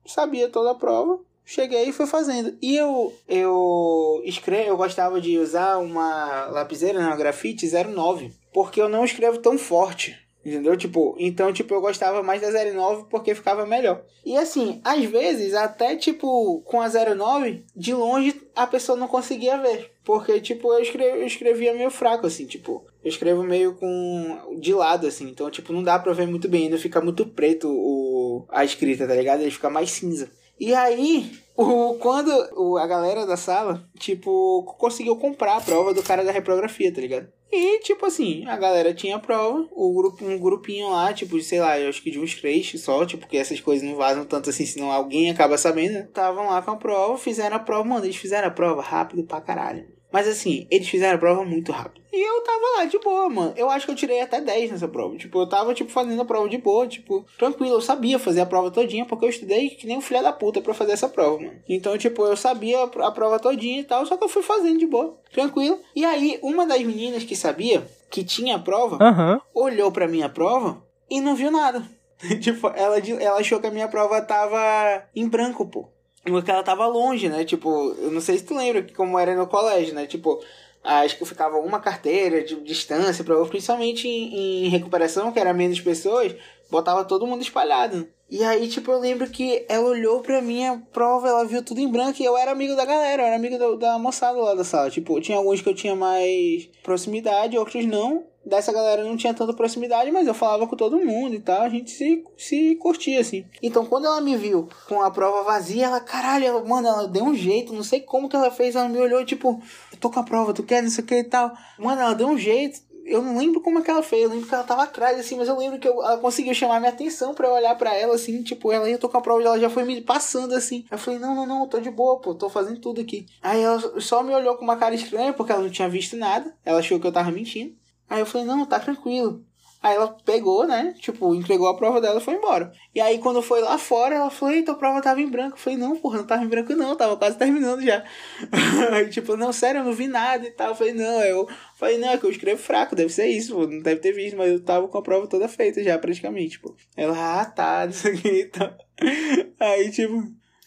[0.07, 1.21] sabia toda a prova.
[1.45, 2.57] Cheguei e fui fazendo.
[2.63, 8.81] E eu, eu escrevo, eu gostava de usar uma lapiseira, né, uma grafite 09, porque
[8.81, 10.23] eu não escrevo tão forte.
[10.45, 10.77] Entendeu?
[10.77, 14.03] Tipo, então, tipo, eu gostava mais da 09 porque ficava melhor.
[14.25, 19.57] E assim, às vezes, até tipo, com a 09, de longe a pessoa não conseguia
[19.59, 19.93] ver.
[20.05, 24.57] Porque, tipo, eu, escrevi, eu escrevia meio fraco, assim, tipo, eu escrevo meio com.
[24.59, 25.29] de lado, assim.
[25.29, 29.07] Então, tipo, não dá pra ver muito bem, ainda fica muito preto o, a escrita,
[29.07, 29.43] tá ligado?
[29.43, 30.29] Ele fica mais cinza.
[30.63, 36.05] E aí, o, quando o, a galera da sala, tipo, conseguiu comprar a prova do
[36.05, 37.27] cara da reprografia, tá ligado?
[37.51, 41.59] E, tipo assim, a galera tinha a prova, o grupo, um grupinho lá, tipo, sei
[41.59, 44.51] lá, eu acho que de uns três só, tipo, porque essas coisas não vazam tanto
[44.51, 45.99] assim, senão alguém acaba sabendo.
[45.99, 49.41] Estavam lá com a prova, fizeram a prova, mano, eles fizeram a prova rápido pra
[49.41, 49.85] caralho.
[50.13, 52.03] Mas assim, eles fizeram a prova muito rápido.
[52.13, 53.55] E eu tava lá de boa, mano.
[53.57, 55.17] Eu acho que eu tirei até 10 nessa prova.
[55.17, 57.75] Tipo, eu tava, tipo, fazendo a prova de boa, tipo, tranquilo.
[57.77, 60.61] Eu sabia fazer a prova todinha, porque eu estudei que nem um filho da puta
[60.61, 61.55] pra fazer essa prova, mano.
[61.67, 64.87] Então, tipo, eu sabia a prova todinha e tal, só que eu fui fazendo de
[64.87, 65.79] boa, tranquilo.
[65.97, 69.41] E aí, uma das meninas que sabia que tinha a prova, uhum.
[69.55, 71.83] olhou pra minha prova e não viu nada.
[72.41, 75.89] tipo, ela, ela achou que a minha prova tava em branco, pô.
[76.25, 77.45] Porque ela tava longe, né?
[77.45, 80.07] Tipo, eu não sei se tu lembra como era no colégio, né?
[80.07, 80.41] Tipo,
[80.83, 85.81] acho que ficava uma carteira de distância, pra, principalmente em, em recuperação, que era menos
[85.81, 86.35] pessoas,
[86.71, 88.07] botava todo mundo espalhado.
[88.31, 91.91] E aí, tipo, eu lembro que ela olhou pra minha prova, ela viu tudo em
[91.91, 94.65] branco e eu era amigo da galera, eu era amigo da, da moçada lá da
[94.65, 94.91] sala.
[94.91, 98.25] Tipo, tinha alguns que eu tinha mais proximidade, outros não.
[98.45, 101.69] Dessa galera não tinha tanta proximidade, mas eu falava com todo mundo e tal, a
[101.69, 103.45] gente se, se curtia, assim.
[103.63, 107.35] Então, quando ela me viu com a prova vazia, ela, caralho, mano, ela deu um
[107.35, 109.61] jeito, não sei como que ela fez, ela me olhou, tipo,
[109.93, 111.53] eu tô com a prova, tu quer, não sei o que e tal.
[111.79, 114.47] Mano, ela deu um jeito, eu não lembro como é que ela fez, eu lembro
[114.47, 117.35] que ela tava atrás, assim, mas eu lembro que eu, ela conseguiu chamar minha atenção
[117.35, 119.85] pra eu olhar pra ela, assim, tipo, ela ia tocar a prova ela já foi
[119.85, 120.85] me passando, assim.
[120.91, 123.27] Eu falei, não, não, não, tô de boa, pô, tô fazendo tudo aqui.
[123.43, 126.55] Aí ela só me olhou com uma cara estranha, porque ela não tinha visto nada,
[126.65, 127.75] ela achou que eu tava mentindo.
[128.13, 129.43] Aí eu falei, não, tá tranquilo.
[129.83, 130.95] Aí ela pegou, né?
[131.01, 132.71] Tipo, entregou a prova dela e foi embora.
[132.95, 135.57] E aí, quando foi lá fora, ela falou: Eita, a prova tava em branco.
[135.57, 136.95] Eu falei: Não, porra, não tava em branco, não.
[136.95, 138.05] Tava quase terminando já.
[138.93, 140.69] aí, tipo, não, sério, eu não vi nada e tal.
[140.69, 143.67] Eu falei: Não, eu falei: Não, é que eu escrevo fraco, deve ser isso, pô.
[143.67, 146.77] Não deve ter visto, mas eu tava com a prova toda feita já, praticamente, pô.
[146.97, 148.73] Ela, ah, tá, isso aqui e tal.
[149.59, 150.23] Aí, tipo,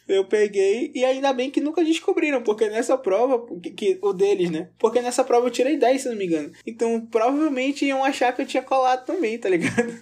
[0.07, 4.49] eu peguei e ainda bem que nunca descobriram, porque nessa prova, que, que, o deles,
[4.49, 4.69] né?
[4.77, 6.51] Porque nessa prova eu tirei 10, se não me engano.
[6.65, 9.93] Então provavelmente iam achar que eu tinha colado também, tá ligado?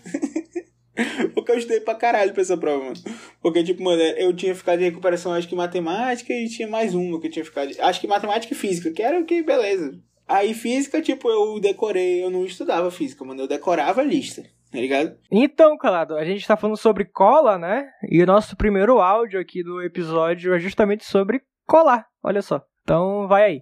[1.33, 2.97] porque eu estudei pra caralho pra essa prova, mano.
[3.41, 7.19] Porque, tipo, mano, eu tinha ficado em recuperação, acho que matemática e tinha mais uma
[7.19, 7.71] que eu tinha ficado.
[7.79, 9.97] Acho que matemática e física, que era o que, beleza.
[10.27, 14.79] Aí física, tipo, eu decorei, eu não estudava física, mano, eu decorava a lista tá
[14.79, 15.15] ligado?
[15.31, 17.87] Então, Calado, a gente tá falando sobre cola, né?
[18.09, 22.59] E o nosso primeiro áudio aqui do episódio é justamente sobre colar, olha só.
[22.81, 23.61] Então, vai aí.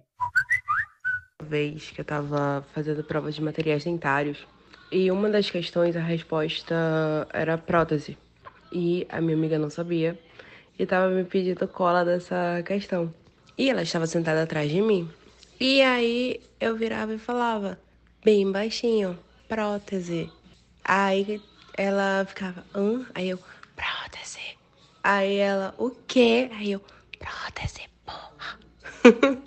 [1.38, 4.46] Uma vez que eu tava fazendo provas de materiais dentários
[4.90, 8.16] e uma das questões, a resposta era prótese.
[8.72, 10.18] E a minha amiga não sabia
[10.78, 13.12] e tava me pedindo cola dessa questão.
[13.58, 15.10] E ela estava sentada atrás de mim.
[15.60, 17.78] E aí eu virava e falava,
[18.24, 20.30] bem baixinho, prótese.
[20.84, 21.42] Aí
[21.76, 23.06] ela ficava, hã?
[23.14, 23.38] Aí eu,
[23.76, 24.40] prótese.
[25.02, 26.50] Aí ela, o quê?
[26.52, 26.82] Aí eu,
[27.18, 28.58] prótese, porra.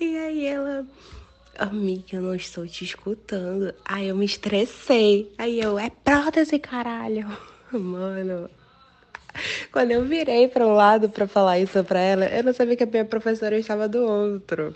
[0.00, 0.86] e aí ela,
[1.58, 3.74] amiga, eu não estou te escutando.
[3.84, 5.32] Aí eu me estressei.
[5.38, 7.26] Aí eu, é prótese, caralho.
[7.72, 8.50] Mano,
[9.72, 12.84] quando eu virei para um lado para falar isso para ela, eu não sabia que
[12.84, 14.74] a minha professora estava do outro.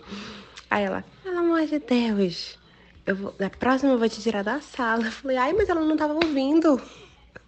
[0.69, 2.57] Aí ela, pelo amor de Deus,
[3.05, 5.05] eu vou, na próxima eu vou te tirar da sala.
[5.07, 6.77] Eu falei, ai, mas ela não tava ouvindo.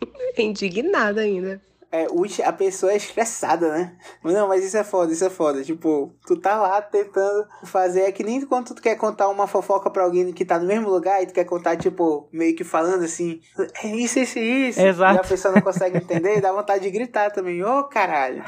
[0.37, 1.61] Indignada ainda.
[1.91, 2.07] É,
[2.43, 3.97] a pessoa é estressada, né?
[4.23, 5.63] Não, mas isso é foda, isso é foda.
[5.63, 8.01] Tipo, tu tá lá tentando fazer.
[8.01, 10.89] É que nem quando tu quer contar uma fofoca pra alguém que tá no mesmo
[10.89, 13.39] lugar e tu quer contar, tipo, meio que falando assim,
[13.83, 14.81] é isso, isso, isso.
[14.81, 15.15] Exato.
[15.15, 17.63] E a pessoa não consegue entender e dá vontade de gritar também.
[17.63, 18.43] Ô, oh, caralho.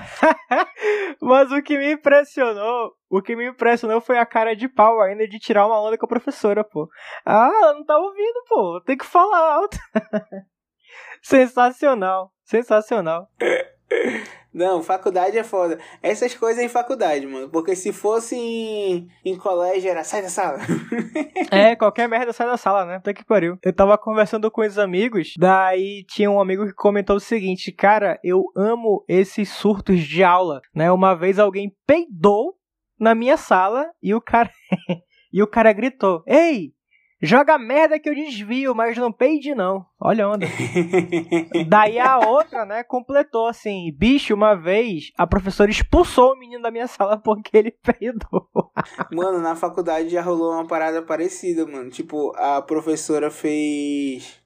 [1.21, 5.27] mas o que me impressionou o que me impressionou foi a cara de pau ainda
[5.27, 6.89] de tirar uma onda com a professora, pô.
[7.25, 8.81] Ah, ela não tá ouvindo, pô.
[8.81, 9.77] Tem que falar alto.
[11.21, 12.31] Sensacional.
[12.47, 13.29] Sensacional.
[14.53, 15.77] Não, faculdade é foda.
[16.01, 17.49] Essas coisas em faculdade, mano.
[17.49, 20.57] Porque se fosse em, em colégio, era sai da sala.
[21.51, 22.95] é, qualquer merda sai da sala, né?
[22.95, 23.59] Até que pariu.
[23.61, 28.17] Eu tava conversando com os amigos, daí tinha um amigo que comentou o seguinte: Cara,
[28.23, 30.89] eu amo esses surtos de aula, né?
[30.89, 32.55] Uma vez alguém peidou
[32.97, 34.49] na minha sala e o cara.
[35.31, 36.76] e o cara gritou: Ei!
[37.19, 39.83] Joga merda que eu desvio, mas não peide não.
[39.99, 40.45] Olha a onda.
[41.67, 46.69] Daí a outra, né, completou assim: bicho, uma vez a professora expulsou o menino da
[46.69, 48.47] minha sala porque ele peidou.
[49.11, 51.89] mano, na faculdade já rolou uma parada parecida, mano.
[51.89, 54.39] Tipo, a professora fez.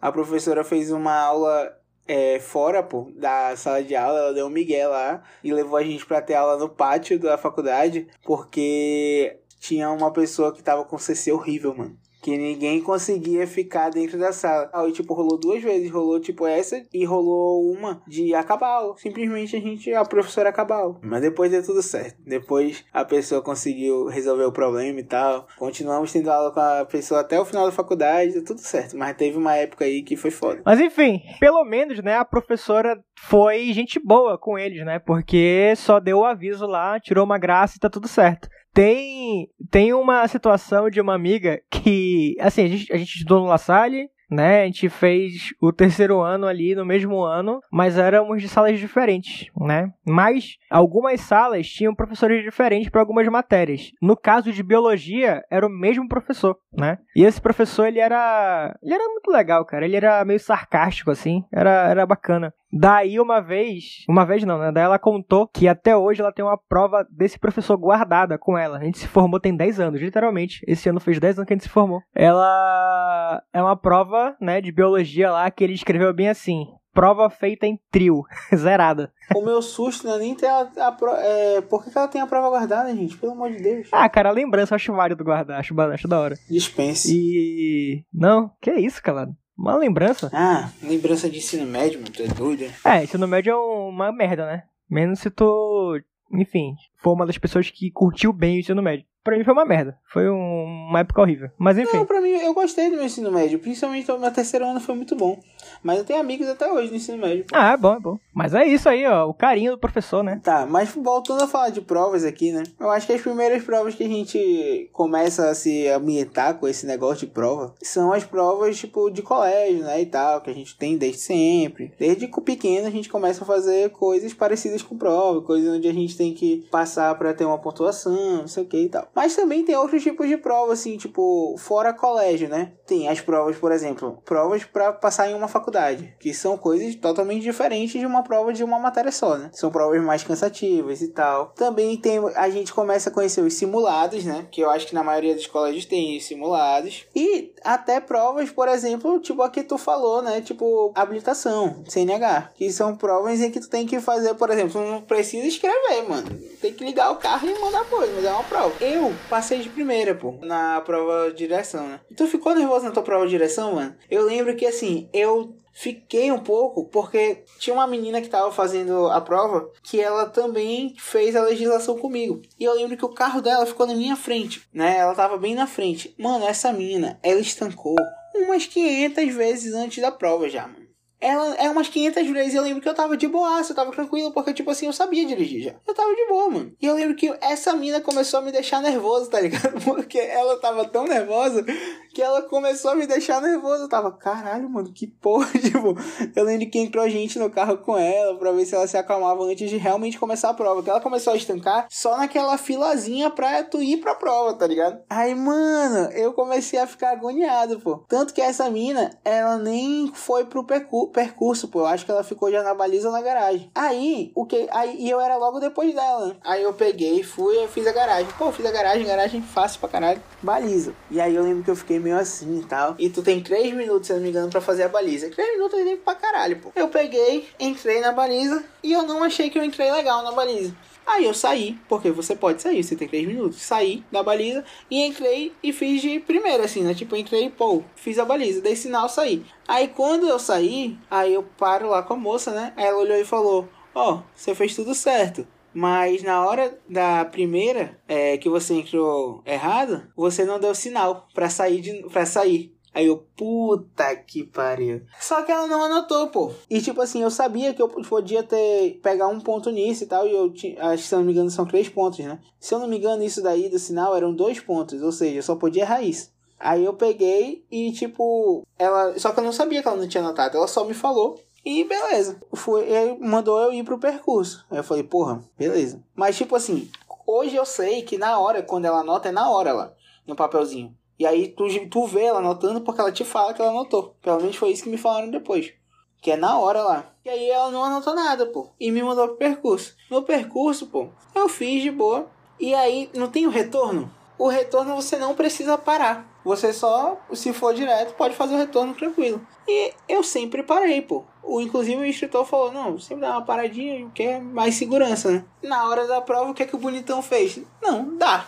[0.00, 1.72] A professora fez uma aula
[2.06, 5.82] é, fora, pô, da sala de aula, ela deu um migué lá e levou a
[5.82, 10.98] gente pra ter aula no pátio da faculdade, porque tinha uma pessoa que tava com
[10.98, 14.70] CC horrível, mano que ninguém conseguia ficar dentro da sala.
[14.72, 15.90] Aí, tipo, rolou duas vezes.
[15.90, 18.80] Rolou, tipo, essa e rolou uma de acabar.
[18.96, 20.94] Simplesmente a gente, a professora acabar.
[21.02, 22.16] Mas depois deu tudo certo.
[22.24, 25.48] Depois a pessoa conseguiu resolver o problema e tal.
[25.58, 28.96] Continuamos tendo aula com a pessoa até o final da faculdade, deu tudo certo.
[28.96, 30.62] Mas teve uma época aí que foi foda.
[30.64, 34.98] Mas enfim, pelo menos, né, a professora foi gente boa com eles, né?
[34.98, 38.48] Porque só deu o aviso lá, tirou uma graça e tá tudo certo.
[38.72, 43.46] Tem, tem uma situação de uma amiga que, assim, a gente, a gente estudou no
[43.46, 44.62] La Salle, né?
[44.62, 49.50] A gente fez o terceiro ano ali no mesmo ano, mas éramos de salas diferentes,
[49.56, 49.92] né?
[50.06, 53.92] Mas algumas salas tinham professores diferentes para algumas matérias.
[54.00, 56.98] No caso de biologia, era o mesmo professor, né?
[57.14, 59.84] E esse professor, ele era, ele era muito legal, cara.
[59.84, 62.54] Ele era meio sarcástico assim, era era bacana.
[62.72, 64.72] Daí uma vez, uma vez não, né?
[64.72, 68.78] Daí ela contou que até hoje ela tem uma prova desse professor guardada com ela.
[68.78, 70.64] A gente se formou tem 10 anos, literalmente.
[70.66, 72.00] Esse ano fez 10 anos que a gente se formou.
[72.14, 77.66] Ela é uma prova, né, de biologia lá que ele escreveu bem assim: prova feita
[77.66, 78.22] em trio,
[78.54, 79.12] zerada.
[79.36, 82.08] O meu susto não é nem ter a, a pro- é, Por que, que ela
[82.08, 83.16] tem a prova guardada, gente?
[83.16, 83.88] Pelo amor de Deus.
[83.92, 86.36] Ah, cara, lembrança, eu acho válido guardar, acho, acho da hora.
[86.48, 87.12] Dispense.
[87.14, 88.04] E.
[88.12, 89.28] Não, que isso, cara?
[89.56, 90.30] Uma lembrança.
[90.32, 92.12] Ah, lembrança de ensino médio, mano.
[92.12, 92.64] Tu é doido?
[92.84, 94.64] É, ensino médio é uma merda, né?
[94.88, 96.00] Menos se tu,
[96.32, 99.04] enfim, for uma das pessoas que curtiu bem o ensino médio.
[99.24, 99.96] Pra mim foi uma merda.
[100.12, 101.48] Foi um- uma época horrível.
[101.56, 101.98] Mas enfim.
[101.98, 103.60] Não, pra mim, eu gostei do meu ensino médio.
[103.60, 105.38] Principalmente o meu terceiro ano foi muito bom.
[105.80, 107.44] Mas eu tenho amigos até hoje no ensino médio.
[107.52, 108.18] Ah, é bom, é bom.
[108.34, 109.28] Mas é isso aí, ó.
[109.28, 110.40] O carinho do professor, né?
[110.42, 112.64] Tá, mas voltando a falar de provas aqui, né?
[112.80, 116.84] Eu acho que as primeiras provas que a gente começa a se ambientar com esse
[116.84, 120.02] negócio de prova são as provas, tipo, de colégio, né?
[120.02, 121.92] E tal, que a gente tem desde sempre.
[121.96, 126.16] Desde pequeno a gente começa a fazer coisas parecidas com prova, coisas onde a gente
[126.16, 129.06] tem que passar pra ter uma pontuação, não sei o que e tal.
[129.14, 132.72] Mas também tem outros tipos de prova, assim, tipo, fora colégio, né?
[132.86, 137.42] Tem as provas, por exemplo, provas pra passar em uma faculdade, que são coisas totalmente
[137.42, 139.50] diferentes de uma prova de uma matéria só, né?
[139.52, 141.52] São provas mais cansativas e tal.
[141.56, 144.46] Também tem, a gente começa a conhecer os simulados, né?
[144.50, 147.06] Que eu acho que na maioria dos colégios tem os simulados.
[147.14, 150.40] E até provas, por exemplo, tipo a que tu falou, né?
[150.40, 152.50] Tipo, habilitação, CNH.
[152.54, 156.28] Que são provas em que tu tem que fazer, por exemplo, não precisa escrever, mano.
[156.60, 158.84] Tem que ligar o carro e mandar coisa, mas é uma prova.
[158.84, 162.00] Eu passei de primeira, pô, na prova de direção, né?
[162.16, 163.96] Tu ficou nervoso na tua prova de direção, mano?
[164.10, 169.06] Eu lembro que, assim, eu Fiquei um pouco porque tinha uma menina que tava fazendo
[169.06, 172.42] a prova que ela também fez a legislação comigo.
[172.60, 174.98] E eu lembro que o carro dela ficou na minha frente, né?
[174.98, 176.14] Ela tava bem na frente.
[176.18, 177.96] Mano, essa menina, ela estancou
[178.34, 180.81] umas 500 vezes antes da prova já, mano.
[181.22, 182.54] Ela é umas 500 vezes.
[182.54, 185.24] Eu lembro que eu tava de boaça, eu tava tranquilo, porque, tipo assim, eu sabia
[185.24, 185.74] dirigir já.
[185.86, 186.72] Eu tava de boa, mano.
[186.82, 189.72] E eu lembro que essa mina começou a me deixar nervoso, tá ligado?
[189.84, 191.64] Porque ela tava tão nervosa
[192.12, 193.84] que ela começou a me deixar nervoso.
[193.84, 195.50] Eu tava, caralho, mano, que porra.
[195.62, 195.96] Tipo,
[196.34, 199.44] eu lembro que entrou gente no carro com ela pra ver se ela se acalmava
[199.44, 200.82] antes de realmente começar a prova.
[200.82, 205.00] Que ela começou a estancar só naquela filazinha pra tu ir pra prova, tá ligado?
[205.08, 207.98] Aí, mano, eu comecei a ficar agoniado, pô.
[208.08, 211.80] Tanto que essa mina, ela nem foi pro percu percurso, pô.
[211.80, 213.70] Eu acho que ela ficou já na baliza na garagem.
[213.74, 214.66] Aí, o que?
[214.70, 216.36] Aí, e eu era logo depois dela?
[216.42, 218.32] Aí eu peguei, fui, eu fiz a garagem.
[218.38, 220.22] Pô, fiz a garagem, garagem fácil pra caralho.
[220.42, 220.94] Baliza.
[221.10, 222.94] E aí eu lembro que eu fiquei meio assim e tal.
[222.98, 225.30] E tu tem 3 minutos, se não me engano, pra fazer a baliza.
[225.30, 226.72] 3 minutos é tempo pra caralho, pô.
[226.74, 230.74] Eu peguei, entrei na baliza e eu não achei que eu entrei legal na baliza.
[231.06, 233.60] Aí eu saí, porque você pode sair, você tem 3 minutos.
[233.60, 236.94] Saí da baliza e entrei e fiz de primeira, assim, né?
[236.94, 239.44] Tipo, entrei, pô, fiz a baliza, dei sinal, saí.
[239.66, 242.72] Aí quando eu saí, aí eu paro lá com a moça, né?
[242.76, 245.46] Aí ela olhou e falou: Ó, você fez tudo certo.
[245.74, 251.48] Mas na hora da primeira, é, que você entrou errado, você não deu sinal pra
[251.48, 252.74] sair de, pra sair.
[252.94, 255.00] Aí eu, puta que pariu.
[255.18, 256.52] Só que ela não anotou, pô.
[256.68, 260.26] E tipo assim, eu sabia que eu podia ter pegar um ponto nisso e tal.
[260.26, 262.38] E eu tinha, acho que se eu não me engano são três pontos, né?
[262.60, 265.00] Se eu não me engano, isso daí do sinal eram dois pontos.
[265.02, 266.30] Ou seja, eu só podia errar isso.
[266.58, 269.18] Aí eu peguei e tipo, ela.
[269.18, 270.58] Só que eu não sabia que ela não tinha anotado.
[270.58, 271.40] Ela só me falou.
[271.64, 272.40] E beleza.
[272.52, 272.86] Foi,
[273.20, 274.66] mandou eu ir pro percurso.
[274.70, 276.02] Aí eu falei, porra, beleza.
[276.14, 276.90] Mas tipo assim,
[277.26, 279.92] hoje eu sei que na hora, quando ela anota, é na hora lá,
[280.26, 280.94] no papelzinho.
[281.18, 284.16] E aí tu, tu vê ela anotando porque ela te fala que ela anotou.
[284.22, 285.72] Pelo menos foi isso que me falaram depois.
[286.20, 287.12] Que é na hora lá.
[287.24, 288.68] E aí ela não anotou nada, pô.
[288.78, 289.96] E me mandou pro percurso.
[290.10, 292.26] No percurso, pô, eu fiz de boa.
[292.58, 294.10] E aí, não tem o retorno?
[294.38, 296.26] O retorno você não precisa parar.
[296.44, 299.40] Você só, se for direto, pode fazer o retorno tranquilo.
[299.66, 301.24] E eu sempre parei, pô.
[301.42, 305.44] O, inclusive o instrutor falou, não, sempre dá uma paradinha, que é mais segurança, né?
[305.62, 307.60] Na hora da prova, o que é que o bonitão fez?
[307.80, 308.46] Não, dá.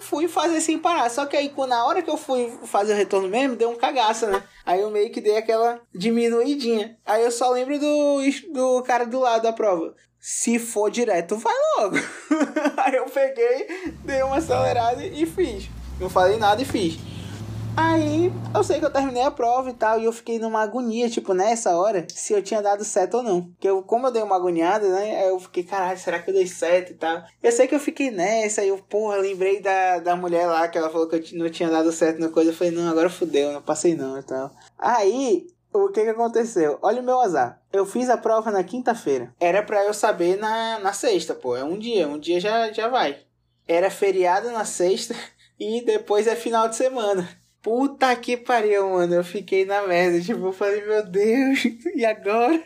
[0.00, 1.08] Fui fazer sem parar.
[1.10, 4.26] Só que aí, na hora que eu fui fazer o retorno mesmo, deu um cagaço,
[4.26, 4.42] né?
[4.64, 6.98] Aí eu meio que dei aquela diminuidinha.
[7.04, 8.18] Aí eu só lembro do,
[8.52, 9.94] do cara do lado da prova.
[10.18, 11.96] Se for direto, vai logo.
[12.78, 13.66] aí eu peguei,
[14.04, 15.68] dei uma acelerada e fiz.
[16.00, 16.98] Não falei nada e fiz.
[17.76, 21.10] Aí eu sei que eu terminei a prova e tal, e eu fiquei numa agonia,
[21.10, 23.42] tipo, nessa hora, se eu tinha dado certo ou não.
[23.42, 25.28] Porque eu, como eu dei uma agoniada, né?
[25.28, 27.22] Eu fiquei, caralho, será que eu dei certo e tal?
[27.42, 30.78] Eu sei que eu fiquei nessa, e eu, porra, lembrei da, da mulher lá que
[30.78, 32.50] ela falou que eu não tinha dado certo na coisa.
[32.50, 34.50] Eu falei, não, agora fudeu, não passei não e tal.
[34.78, 36.78] Aí, o que que aconteceu?
[36.80, 37.60] Olha o meu azar.
[37.70, 39.34] Eu fiz a prova na quinta-feira.
[39.38, 41.54] Era pra eu saber na, na sexta, pô.
[41.54, 43.18] É um dia, um dia já, já vai.
[43.68, 45.14] Era feriado na sexta
[45.60, 47.28] e depois é final de semana.
[47.66, 49.12] Puta que pariu, mano.
[49.12, 50.20] Eu fiquei na merda.
[50.20, 51.64] Tipo, eu falei, meu Deus,
[51.96, 52.62] e agora?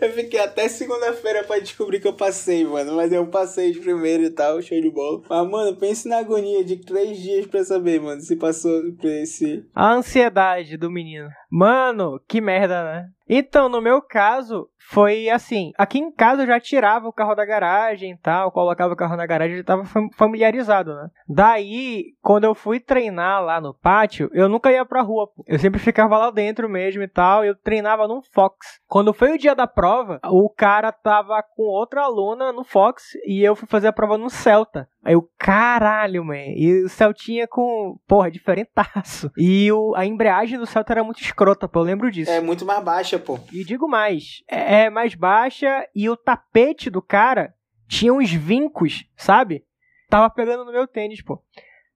[0.00, 2.96] eu fiquei até segunda-feira pra descobrir que eu passei, mano.
[2.96, 5.20] Mas eu passei de primeiro e tal, show de bola.
[5.28, 9.62] Mas, mano, pense na agonia de três dias pra saber, mano, se passou por esse.
[9.74, 11.28] A ansiedade do menino.
[11.56, 13.08] Mano, que merda, né?
[13.28, 15.72] Então, no meu caso, foi assim.
[15.78, 19.16] Aqui em casa eu já tirava o carro da garagem e tal, colocava o carro
[19.16, 19.84] na garagem, já tava
[20.16, 21.08] familiarizado, né?
[21.28, 25.44] Daí, quando eu fui treinar lá no pátio, eu nunca ia pra rua, pô.
[25.46, 28.80] Eu sempre ficava lá dentro mesmo e tal, eu treinava num Fox.
[28.88, 33.44] Quando foi o dia da prova, o cara tava com outra aluna no Fox e
[33.44, 34.88] eu fui fazer a prova no Celta.
[35.04, 36.54] Aí o caralho, man.
[36.56, 39.30] E o Celtinha com, porra, diferentaço.
[39.36, 41.80] E o, a embreagem do Celta era muito escrota, pô.
[41.80, 42.30] Eu lembro disso.
[42.30, 43.38] É muito mais baixa, pô.
[43.52, 47.54] E digo mais, é, é mais baixa e o tapete do cara
[47.86, 49.64] tinha uns vincos, sabe?
[50.08, 51.42] Tava pegando no meu tênis, pô.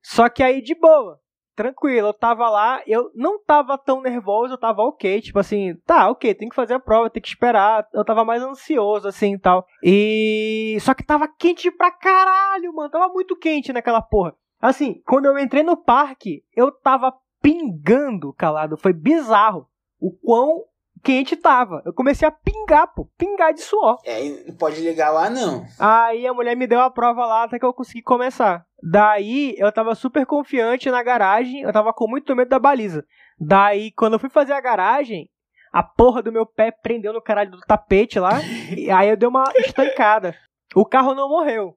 [0.03, 1.18] Só que aí de boa
[1.59, 6.09] tranquilo, eu tava lá, eu não tava tão nervoso, eu tava ok, tipo assim, tá,
[6.09, 9.38] ok, tem que fazer a prova, tem que esperar, eu tava mais ansioso, assim, e
[9.38, 9.66] tal.
[9.83, 10.79] E...
[10.81, 14.37] Só que tava quente pra caralho, mano, tava muito quente naquela porra.
[14.62, 19.66] Assim, quando eu entrei no parque, eu tava pingando, calado, foi bizarro
[20.01, 20.62] o quão
[20.99, 21.83] quente tava.
[21.85, 23.09] Eu comecei a pingar, pô.
[23.17, 23.99] Pingar de suor.
[24.05, 25.65] É, não pode ligar lá, não.
[25.79, 28.65] Aí a mulher me deu a prova lá até que eu consegui começar.
[28.83, 33.05] Daí eu tava super confiante na garagem, eu tava com muito medo da baliza.
[33.39, 35.29] Daí, quando eu fui fazer a garagem,
[35.73, 38.41] a porra do meu pé prendeu no caralho do tapete lá.
[38.77, 40.35] e aí eu dei uma estancada.
[40.75, 41.75] O carro não morreu.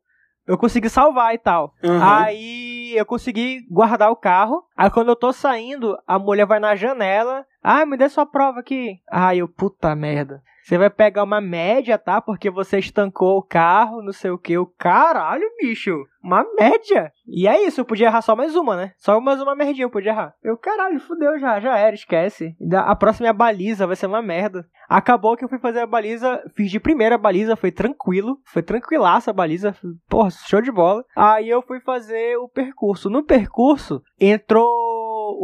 [0.47, 1.73] Eu consegui salvar e tal.
[1.83, 2.03] Uhum.
[2.03, 4.63] Aí eu consegui guardar o carro.
[4.75, 7.45] Aí quando eu tô saindo, a mulher vai na janela.
[7.63, 8.99] Ah, me dê sua prova aqui.
[9.11, 10.41] Ai, eu, puta merda.
[10.63, 12.21] Você vai pegar uma média, tá?
[12.21, 14.57] Porque você estancou o carro, não sei o que.
[14.57, 16.05] O caralho, bicho.
[16.23, 17.11] Uma média.
[17.27, 18.93] E é isso, eu podia errar só mais uma, né?
[18.97, 20.35] Só mais uma merdinha eu podia errar.
[20.43, 22.55] Eu, caralho, fudeu já, já era, esquece.
[22.73, 24.67] A próxima é a baliza, vai ser uma merda.
[24.87, 28.37] Acabou que eu fui fazer a baliza, fiz de primeira a baliza, foi tranquilo.
[28.45, 29.75] Foi tranquilaça a baliza.
[30.07, 31.03] Porra, show de bola.
[31.15, 33.09] Aí eu fui fazer o percurso.
[33.09, 34.69] No percurso, entrou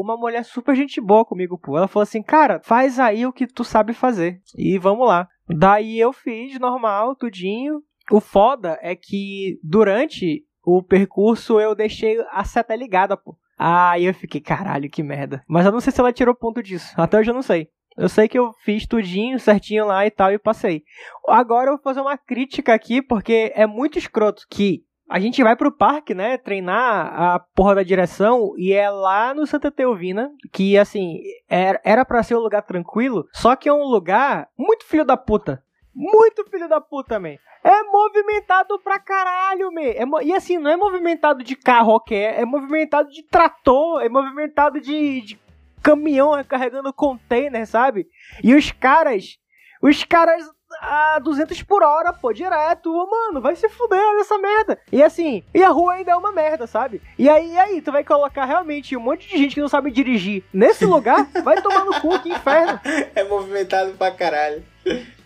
[0.01, 1.77] uma mulher super gente boa comigo, pô.
[1.77, 4.39] Ela falou assim, cara, faz aí o que tu sabe fazer.
[4.55, 5.27] E vamos lá.
[5.49, 7.81] Daí eu fiz normal, tudinho.
[8.11, 13.35] O foda é que durante o percurso eu deixei a seta ligada, pô.
[13.57, 15.43] Aí eu fiquei, caralho, que merda.
[15.47, 16.93] Mas eu não sei se ela tirou ponto disso.
[16.95, 17.69] Até hoje eu não sei.
[17.97, 20.83] Eu sei que eu fiz tudinho, certinho lá e tal, e passei.
[21.27, 25.55] Agora eu vou fazer uma crítica aqui, porque é muito escroto que a gente vai
[25.55, 30.77] pro parque, né, treinar a porra da direção e é lá no Santa Teovina, que
[30.77, 35.15] assim, era para ser um lugar tranquilo, só que é um lugar muito filho da
[35.15, 35.63] puta.
[35.95, 37.37] Muito filho da puta, man.
[37.63, 39.81] É movimentado pra caralho, man.
[39.81, 42.17] É e assim, não é movimentado de carro, ok?
[42.17, 45.39] É movimentado de trator, é movimentado de, de
[45.81, 48.07] caminhão carregando container, sabe?
[48.43, 49.39] E os caras,
[49.81, 50.47] os caras
[50.81, 52.91] a 200 por hora, pô, direto.
[53.09, 54.77] Mano, vai se fuder nessa merda.
[54.91, 57.01] E assim, e a rua ainda é uma merda, sabe?
[57.17, 59.91] E aí, e aí, tu vai colocar realmente um monte de gente que não sabe
[59.91, 61.27] dirigir nesse lugar?
[61.43, 62.79] vai tomar no cu, que inferno.
[63.15, 64.63] É movimentado pra caralho.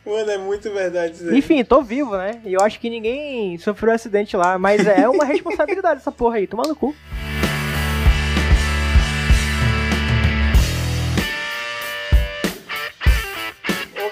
[0.05, 1.37] Mano, é muito verdade isso aí.
[1.37, 2.41] Enfim, tô vivo, né?
[2.43, 6.47] E eu acho que ninguém sofreu acidente lá, mas é uma responsabilidade essa porra aí,
[6.47, 6.95] tomar no cu.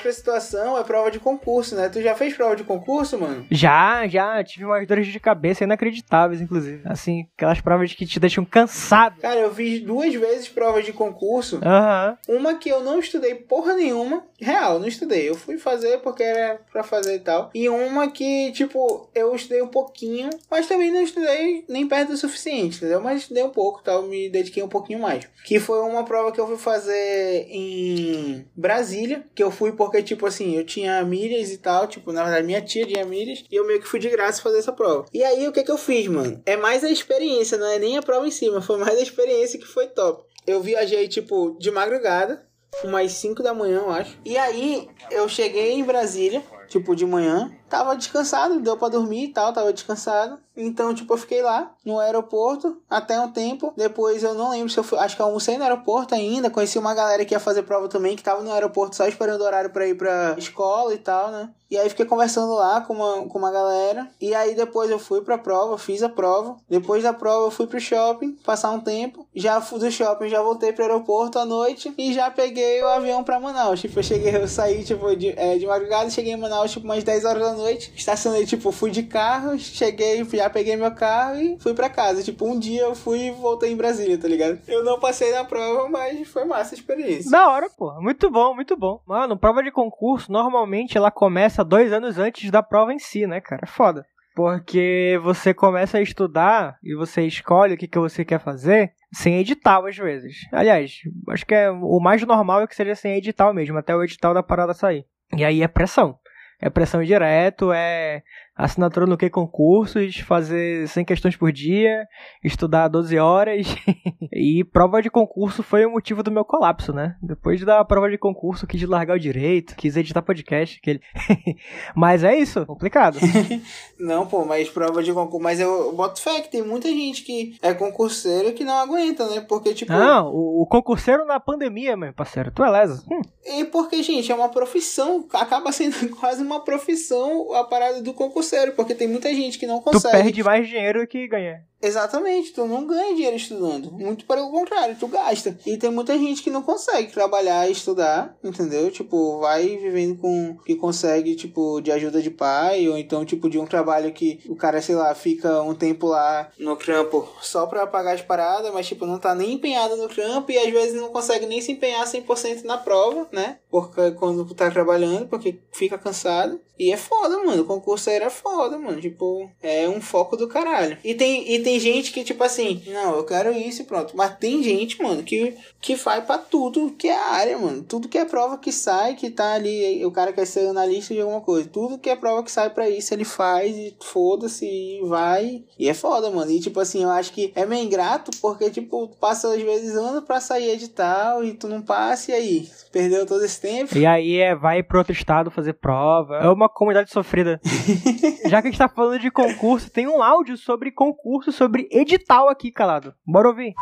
[0.10, 1.90] Outra situação é prova de concurso, né?
[1.90, 3.46] Tu já fez prova de concurso, mano?
[3.50, 4.44] Já, já.
[4.44, 6.82] Tive umas dores de cabeça inacreditáveis, inclusive.
[6.86, 9.20] Assim, aquelas provas que te deixam cansado.
[9.22, 11.60] Cara, eu fiz duas vezes provas de concurso.
[11.64, 12.18] Aham.
[12.28, 12.40] Uhum.
[12.40, 14.24] Uma que eu não estudei porra nenhuma.
[14.40, 15.30] Real, não estudei.
[15.30, 17.50] Eu fui fazer porque era pra fazer e tal.
[17.54, 22.18] E uma que, tipo, eu estudei um pouquinho, mas também não estudei nem perto do
[22.18, 23.02] suficiente, entendeu?
[23.02, 25.28] Mas estudei um pouco tal, me dediquei um pouquinho mais.
[25.46, 30.26] Que foi uma prova que eu fui fazer em Brasília, que eu fui porque, tipo
[30.26, 33.66] assim, eu tinha milhas e tal, tipo, na verdade minha tia tinha milhas, e eu
[33.66, 35.06] meio que fui de graça fazer essa prova.
[35.14, 36.42] E aí, o que que eu fiz, mano?
[36.46, 39.60] É mais a experiência, não é nem a prova em cima, foi mais a experiência
[39.60, 40.24] que foi top.
[40.46, 42.44] Eu viajei, tipo, de madrugada,
[42.84, 44.18] umas 5 da manhã, eu acho.
[44.26, 47.52] E aí, eu cheguei em Brasília, tipo, de manhã.
[47.70, 50.40] Tava descansado, deu para dormir e tal, tava descansado.
[50.58, 53.74] Então, tipo, eu fiquei lá no aeroporto até um tempo.
[53.78, 56.50] Depois eu não lembro se eu fui, acho que eu almocei no aeroporto ainda.
[56.50, 59.46] Conheci uma galera que ia fazer prova também, que tava no aeroporto só esperando o
[59.46, 61.50] horário para ir pra escola e tal, né?
[61.72, 64.08] E aí fiquei conversando lá com uma, com uma galera.
[64.20, 66.58] E aí depois eu fui pra prova, fiz a prova.
[66.68, 69.28] Depois da prova eu fui pro shopping, passar um tempo.
[69.36, 73.24] Já fui do shopping, já voltei pro aeroporto à noite e já peguei o avião
[73.24, 73.80] pra Manaus.
[73.80, 77.04] Tipo, eu cheguei, eu saí, tipo, de, é, de madrugada, cheguei em Manaus, tipo, umas
[77.04, 77.59] 10 horas da noite.
[77.68, 82.24] Estacionei, tipo, fui de carro, cheguei, já peguei meu carro e fui pra casa.
[82.24, 84.60] Tipo, um dia eu fui e voltei em Brasília, tá ligado?
[84.68, 87.30] Eu não passei na prova, mas foi massa a experiência.
[87.32, 87.92] Da hora, pô.
[88.02, 89.02] Muito bom, muito bom.
[89.06, 93.42] Mano, prova de concurso, normalmente ela começa dois anos antes da prova em si, né,
[93.42, 93.68] cara?
[93.68, 94.06] Foda.
[94.36, 99.38] porque você começa a estudar e você escolhe o que, que você quer fazer sem
[99.38, 100.48] edital às vezes.
[100.54, 100.94] Aliás,
[101.30, 104.34] acho que é, o mais normal é que seja sem edital mesmo, até o edital
[104.34, 105.06] da parada sair.
[105.36, 106.18] E aí é pressão.
[106.62, 108.24] É pressão direto, é
[108.60, 112.06] assinatura no que concursos, fazer 100 questões por dia,
[112.44, 113.68] estudar 12 horas.
[114.34, 117.16] e prova de concurso foi o motivo do meu colapso, né?
[117.22, 121.00] Depois da prova de concurso, quis largar o direito, quis editar podcast, aquele.
[121.96, 123.18] mas é isso, complicado.
[123.98, 125.42] não, pô, mas prova de concurso.
[125.42, 129.40] Mas eu boto fé que tem muita gente que é concurseiro que não aguenta, né?
[129.40, 129.94] Porque, tipo.
[129.94, 133.02] Não, o, o concurseiro na pandemia, meu parceiro, tu é lesa.
[133.10, 133.22] Hum.
[133.46, 138.49] E porque, gente, é uma profissão, acaba sendo quase uma profissão a parada do concurso
[138.50, 140.18] sério, porque tem muita gente que não consegue.
[140.18, 141.64] Tu perde mais dinheiro que ganha.
[141.82, 143.92] Exatamente, tu não ganha dinheiro estudando.
[143.92, 145.58] Muito pelo contrário, tu gasta.
[145.66, 148.92] E tem muita gente que não consegue trabalhar e estudar, entendeu?
[148.92, 153.58] Tipo, vai vivendo com que consegue, tipo, de ajuda de pai, ou então, tipo, de
[153.58, 157.88] um trabalho que o cara, sei lá, fica um tempo lá no trampo só pra
[157.88, 161.10] pagar as paradas, mas, tipo, não tá nem empenhado no trampo e às vezes não
[161.10, 163.60] consegue nem se empenhar 100% na prova, né?
[163.70, 166.60] Porque quando tá trabalhando, porque fica cansado.
[166.80, 167.64] E é foda, mano.
[167.64, 169.02] O concurso é foda, mano.
[169.02, 170.98] Tipo, é um foco do caralho.
[171.04, 174.18] E tem, e tem tem gente que, tipo assim, não, eu quero isso e pronto.
[174.18, 177.84] Mas tem gente, mano, que, que vai pra tudo que é área, mano.
[177.84, 181.22] Tudo que é prova que sai, que tá ali, o cara quer ser analista de
[181.22, 181.70] alguma coisa.
[181.70, 185.64] Tudo que é prova que sai pra isso, ele faz e foda-se e vai.
[185.78, 186.50] E é foda, mano.
[186.50, 190.24] E tipo assim, eu acho que é meio ingrato porque, tipo, passa às vezes anos
[190.24, 192.70] pra sair edital e tu não passa e aí?
[192.92, 193.96] Perdeu todo esse tempo.
[193.96, 196.38] E aí é, vai pro outro estado fazer prova.
[196.38, 197.62] É uma comunidade sofrida.
[198.50, 202.48] Já que a gente tá falando de concurso, tem um áudio sobre concurso sobre edital
[202.48, 203.14] aqui, calado.
[203.28, 203.76] Bora ouvir.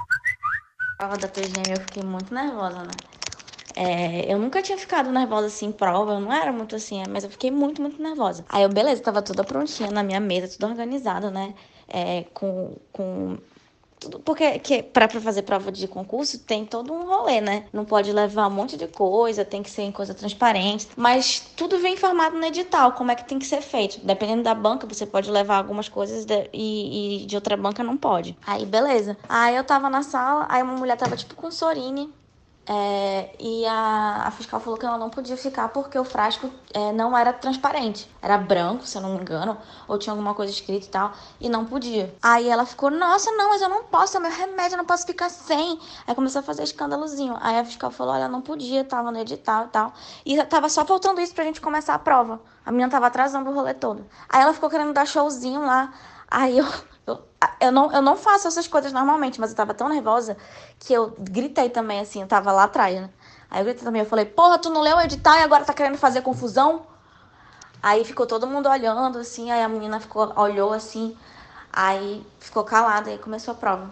[0.98, 2.94] Prova da PGM eu fiquei muito nervosa, né?
[3.76, 7.24] É, eu nunca tinha ficado nervosa assim em prova, eu não era muito assim, mas
[7.24, 8.44] eu fiquei muito, muito nervosa.
[8.50, 11.54] Aí eu, beleza, tava toda prontinha na minha mesa, tudo organizado, né?
[11.88, 13.38] É, com, com
[14.00, 17.66] tudo porque que para fazer prova de concurso tem todo um rolê, né?
[17.74, 21.80] Não pode levar um monte de coisa, tem que ser em coisa transparente, mas tudo
[21.80, 24.00] vem informado no edital, como é que tem que ser feito.
[24.04, 27.98] Dependendo da banca, você pode levar algumas coisas de, e, e, de outra banca não
[27.98, 28.38] pode.
[28.46, 29.18] Aí beleza.
[29.28, 32.10] Aí eu tava na sala, aí uma mulher tava tipo com sorine
[32.70, 36.92] é, e a, a, fiscal falou que ela não podia ficar porque o frasco é,
[36.92, 38.10] não era transparente.
[38.22, 39.58] Era branco, se eu não me engano,
[39.88, 42.14] ou tinha alguma coisa escrita e tal, e não podia.
[42.22, 45.06] Aí ela ficou, nossa, não, mas eu não posso, é meu remédio, eu não posso
[45.06, 45.80] ficar sem.
[46.06, 47.38] Aí começou a fazer escândalozinho.
[47.40, 49.94] Aí a fiscal falou, olha, não podia, tava no edital e tal.
[50.26, 52.42] E tava só faltando isso pra gente começar a prova.
[52.66, 54.06] A menina tava atrasando o rolê todo.
[54.28, 55.94] Aí ela ficou querendo dar showzinho lá.
[56.30, 56.66] Aí eu
[57.08, 57.24] eu,
[57.62, 60.36] eu, não, eu não faço essas coisas normalmente, mas eu tava tão nervosa
[60.78, 63.10] que eu gritei também, assim, eu tava lá atrás, né?
[63.50, 65.74] Aí eu gritei também, eu falei, porra, tu não leu o edital e agora tá
[65.74, 66.86] querendo fazer confusão?
[67.82, 71.18] Aí ficou todo mundo olhando, assim, aí a menina ficou, olhou assim,
[71.72, 73.90] aí ficou calada e começou a prova.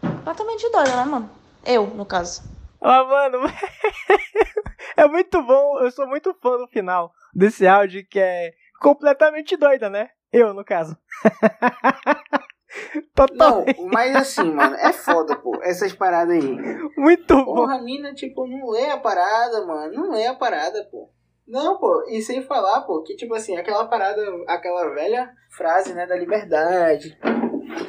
[0.00, 1.30] Completamente doida, né, mano?
[1.64, 2.42] Eu, no caso.
[2.80, 3.38] Ah, mano,
[4.96, 9.88] é muito bom, eu sou muito fã do final desse áudio que é completamente doida,
[9.88, 10.10] né?
[10.32, 10.96] Eu, no caso.
[13.14, 13.64] Total.
[13.66, 16.56] Não, mas assim, mano, é foda, pô, essas paradas aí.
[16.96, 17.54] Muito bom.
[17.54, 19.92] Porra, a mina, tipo, não lê a parada, mano.
[19.92, 21.10] Não lê a parada, pô.
[21.46, 26.06] Não, pô, e sem falar, pô, que tipo assim, aquela parada, aquela velha frase, né,
[26.06, 27.18] da liberdade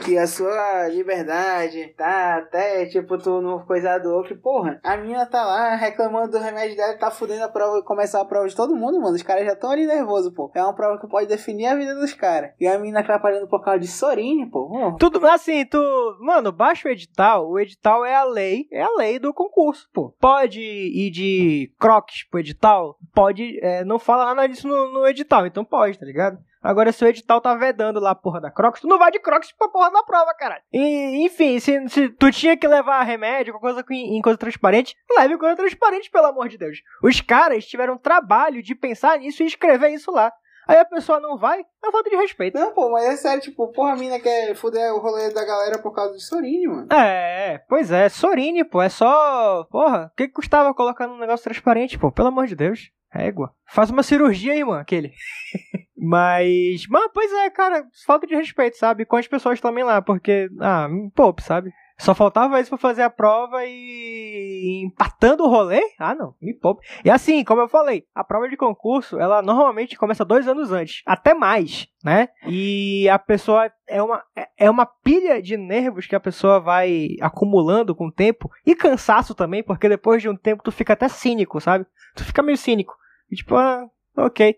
[0.04, 5.44] que a sua liberdade tá até, tipo, tu no coisador, que, porra, a mina tá
[5.44, 9.00] lá reclamando do remédio dela, tá fudendo a prova, começar a prova de todo mundo,
[9.00, 9.16] mano.
[9.16, 10.52] Os caras já estão ali nervosos, pô.
[10.54, 12.52] É uma prova que pode definir a vida dos caras.
[12.60, 14.70] E a mina atrapalhando por causa de Sorine, pô.
[14.72, 14.98] Oh.
[14.98, 15.80] Tudo assim, tu.
[16.20, 17.50] Mano, baixa o edital.
[17.50, 20.14] O edital é a lei, é a lei do concurso, pô.
[20.20, 22.98] Pode ir de crocs pro edital?
[23.14, 23.60] Pode.
[23.62, 26.38] É, não fala nada disso no, no edital, então pode, tá ligado?
[26.64, 29.20] Agora, se o edital tá vedando lá a porra da Crocs, tu não vai de
[29.20, 30.64] Crocs pra porra da prova, caralho.
[30.72, 35.38] E, enfim, se, se tu tinha que levar remédio, coisa em, em coisa transparente, leve
[35.38, 36.80] coisa transparente, pelo amor de Deus.
[37.04, 40.32] Os caras tiveram trabalho de pensar nisso e escrever isso lá.
[40.66, 42.58] Aí a pessoa não vai, é falta de respeito.
[42.58, 45.78] Não, pô, mas é sério, tipo, porra, a mina quer fuder o rolê da galera
[45.80, 46.88] por causa de Sorine, mano.
[46.94, 49.66] É, pois é, Sorine, pô, é só.
[49.66, 52.12] Porra, o que, que custava colocar um negócio transparente, pô?
[52.12, 52.92] Pelo amor de Deus.
[53.14, 53.54] Égua.
[53.68, 55.12] Faz uma cirurgia aí, mano, aquele.
[56.04, 59.06] Mas, mas, pois é, cara, falta de respeito, sabe?
[59.06, 61.72] Com as pessoas também lá, porque, ah, poupe, sabe?
[61.98, 65.82] Só faltava isso pra fazer a prova e empatando o rolê?
[65.98, 66.86] Ah, não, me poupe.
[67.06, 71.02] E assim, como eu falei, a prova de concurso, ela normalmente começa dois anos antes,
[71.06, 72.28] até mais, né?
[72.48, 74.22] E a pessoa é uma,
[74.58, 79.34] é uma pilha de nervos que a pessoa vai acumulando com o tempo e cansaço
[79.34, 81.86] também, porque depois de um tempo tu fica até cínico, sabe?
[82.16, 82.94] Tu fica meio cínico.
[83.32, 84.56] E tipo, ah, ok.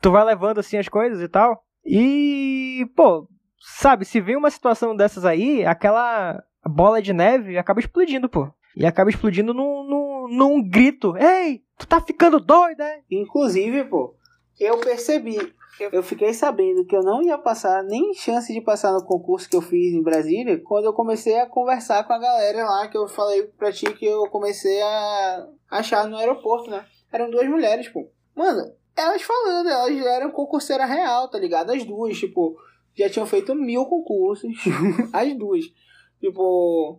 [0.00, 1.62] Tu vai levando assim as coisas e tal.
[1.84, 3.28] E, pô,
[3.58, 8.50] sabe, se vem uma situação dessas aí, aquela bola de neve acaba explodindo, pô.
[8.76, 11.16] E acaba explodindo num, num, num grito.
[11.16, 13.02] Ei, tu tá ficando doida, é?
[13.10, 14.16] Inclusive, pô,
[14.58, 15.38] eu percebi,
[15.92, 19.56] eu fiquei sabendo que eu não ia passar nem chance de passar no concurso que
[19.56, 23.08] eu fiz em Brasília quando eu comecei a conversar com a galera lá que eu
[23.08, 26.84] falei pra ti que eu comecei a achar no aeroporto, né?
[27.12, 28.08] Eram duas mulheres, pô.
[28.34, 31.70] Mano, elas falando, elas já eram concurseira real, tá ligado?
[31.70, 32.56] As duas, tipo,
[32.96, 34.52] já tinham feito mil concursos.
[35.12, 35.64] As duas.
[36.20, 36.98] Tipo,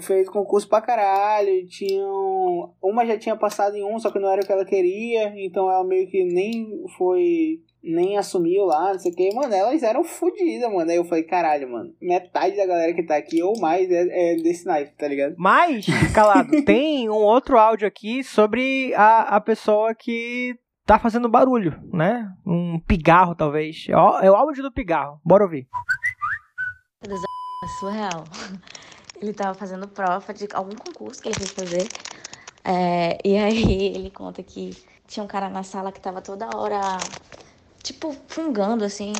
[0.00, 1.66] fez concurso pra caralho.
[1.68, 2.74] Tinham.
[2.82, 5.32] Uma já tinha passado em um, só que não era o que ela queria.
[5.36, 7.60] Então ela meio que nem foi.
[7.84, 9.34] Nem assumiu lá, não sei o que.
[9.34, 10.88] Mano, elas eram fodidas, mano.
[10.88, 11.92] Aí eu falei, caralho, mano.
[12.00, 15.34] Metade da galera que tá aqui, ou mais, é, é desse naipe, tá ligado?
[15.36, 21.80] Mas, calado, tem um outro áudio aqui sobre a, a pessoa que tá fazendo barulho,
[21.92, 22.32] né?
[22.44, 23.86] Um pigarro, talvez.
[23.88, 25.20] É o, é áudio do pigarro.
[25.24, 25.68] Bora ouvir.
[27.02, 28.24] É surreal.
[29.20, 31.88] Ele tava fazendo prova de algum concurso que ele fez fazer.
[32.64, 34.76] É, e aí ele conta que
[35.06, 36.98] tinha um cara na sala que tava toda hora,
[37.84, 39.12] tipo, fungando, assim,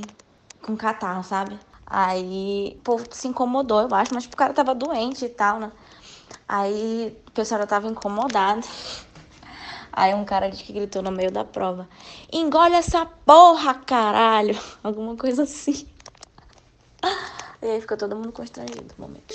[0.61, 1.57] com catarro, sabe?
[1.87, 5.61] Aí o povo se incomodou, eu acho, mas tipo, o cara tava doente e tal,
[5.61, 5.71] né?
[6.49, 8.67] Aí o pessoal tava incomodado.
[9.93, 11.89] Aí um cara disse que gritou no meio da prova:
[12.33, 14.59] Engole essa porra, caralho!
[14.83, 15.87] Alguma coisa assim.
[17.63, 19.35] E aí ficou todo mundo constrangido no momento.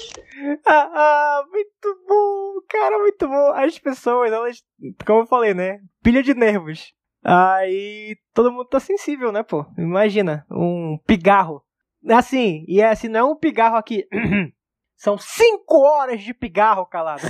[0.66, 3.52] Ah, ah, muito bom, cara, muito bom.
[3.54, 4.64] As pessoas, elas,
[5.06, 5.80] como eu falei, né?
[6.04, 6.94] Pilha de nervos.
[7.24, 9.66] Aí todo mundo tá sensível, né, pô?
[9.78, 11.64] Imagina, um pigarro.
[12.10, 14.06] Assim, e assim, não é um pigarro aqui.
[14.98, 17.22] São cinco horas de pigarro, calado.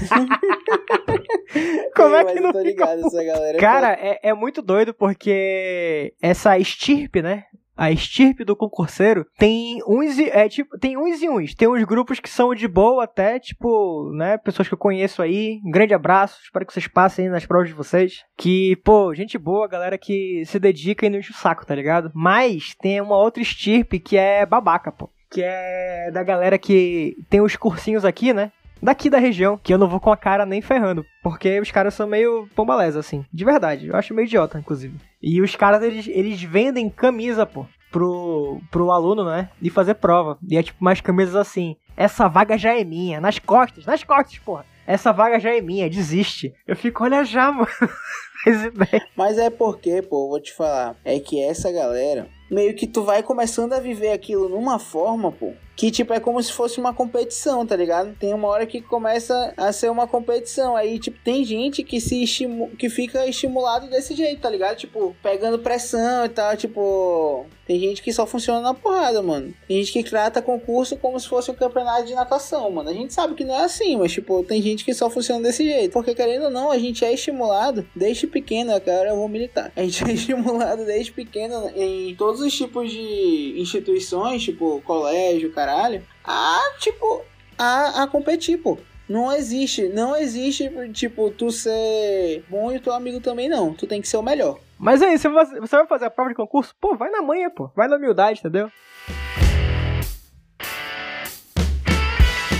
[1.93, 3.59] Como é que não tô fica ligado, essa galera.
[3.59, 7.43] Cara, é, é muito doido porque essa estirpe, né?
[7.76, 11.53] A estirpe do concurseiro tem uns e, é, tipo, tem uns e uns.
[11.53, 14.38] Tem uns grupos que são de boa até, tipo, né?
[14.38, 15.59] Pessoas que eu conheço aí.
[15.63, 16.39] Um grande abraço.
[16.41, 18.24] Espero que vocês passem aí nas provas de vocês.
[18.36, 22.11] Que, pô, gente boa, galera que se dedica e não enche o saco, tá ligado?
[22.15, 25.11] Mas tem uma outra estirpe que é babaca, pô.
[25.30, 28.51] Que é da galera que tem os cursinhos aqui, né?
[28.82, 31.93] daqui da região, que eu não vou com a cara nem ferrando, porque os caras
[31.93, 34.95] são meio pombalés, assim, de verdade, eu acho meio idiota, inclusive.
[35.21, 40.38] E os caras, eles, eles vendem camisa, pô, pro, pro aluno, né, de fazer prova,
[40.47, 44.38] e é tipo umas camisas assim, essa vaga já é minha, nas costas, nas costas,
[44.39, 46.53] porra, essa vaga já é minha, desiste.
[46.65, 47.67] Eu fico, olha já, mano.
[49.17, 53.21] Mas é porque, pô, vou te falar, é que essa galera, meio que tu vai
[53.23, 57.63] começando a viver aquilo numa forma, pô, que tipo é como se fosse uma competição,
[57.63, 58.15] tá ligado?
[58.15, 60.75] Tem uma hora que começa a ser uma competição.
[60.75, 64.75] Aí, tipo, tem gente que se estimu que fica estimulado desse jeito, tá ligado?
[64.75, 69.53] Tipo, pegando pressão e tal, tipo, tem gente que só funciona na porrada, mano.
[69.67, 72.89] Tem gente que trata concurso como se fosse um campeonato de natação, mano.
[72.89, 75.65] A gente sabe que não é assim, mas tipo, tem gente que só funciona desse
[75.65, 75.91] jeito.
[75.91, 79.71] Porque querendo ou não, a gente é estimulado desde pequeno, agora eu vou militar.
[79.75, 86.01] A gente é estimulado desde pequeno em todos os tipos de instituições, tipo colégio, caralho,
[86.24, 87.26] a tipo
[87.57, 88.78] a, a competir, pô.
[89.09, 93.74] Não existe, não existe, tipo, tu ser bom e o teu amigo também não.
[93.74, 94.59] Tu tem que ser o melhor.
[94.78, 97.70] Mas aí, se você vai fazer a prova de concurso, pô, vai na manhã, pô,
[97.74, 98.70] vai na humildade, entendeu?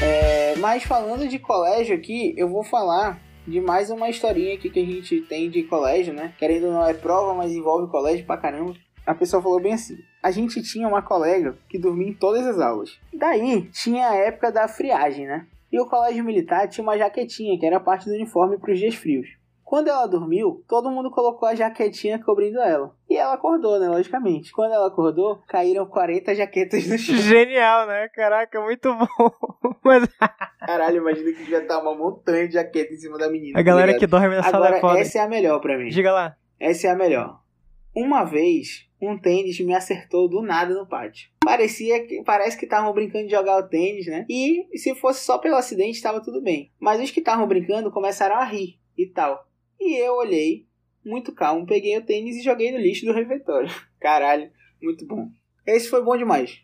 [0.01, 4.80] É, mas falando de colégio aqui, eu vou falar de mais uma historinha aqui que
[4.80, 6.34] a gente tem de colégio, né?
[6.38, 8.74] Querendo não é prova, mas envolve colégio pra caramba.
[9.08, 12.60] A pessoa falou bem assim: a gente tinha uma colega que dormia em todas as
[12.60, 12.99] aulas.
[13.14, 15.47] Daí tinha a época da friagem, né?
[15.72, 18.95] E o colégio militar tinha uma jaquetinha que era parte do uniforme para os dias
[18.95, 19.28] frios.
[19.64, 22.93] Quando ela dormiu, todo mundo colocou a jaquetinha cobrindo ela.
[23.10, 23.89] E ela acordou, né?
[23.89, 24.51] Logicamente.
[24.53, 27.16] Quando ela acordou, caíram 40 jaquetas no chão.
[27.20, 28.08] Genial, né?
[28.10, 29.32] Caraca, muito bom.
[29.84, 30.08] Mas
[30.60, 33.58] Caralho, imagina que já tá uma montanha de jaqueta em cima da menina.
[33.60, 34.99] a galera tá que dorme na sala Agora, é foda.
[34.99, 35.89] essa é a melhor pra mim.
[35.89, 36.36] Diga lá.
[36.60, 37.39] Essa é a melhor.
[37.99, 41.31] Uma vez, um tênis me acertou do nada no pátio.
[41.43, 44.23] Parecia que parece que estavam brincando de jogar o tênis, né?
[44.29, 46.71] E se fosse só pelo acidente, estava tudo bem.
[46.79, 49.49] Mas os que estavam brincando começaram a rir e tal.
[49.79, 50.67] E eu olhei,
[51.03, 53.67] muito calmo, peguei o tênis e joguei no lixo do refeitório.
[53.99, 55.31] Caralho, muito bom.
[55.65, 56.61] Esse foi bom demais.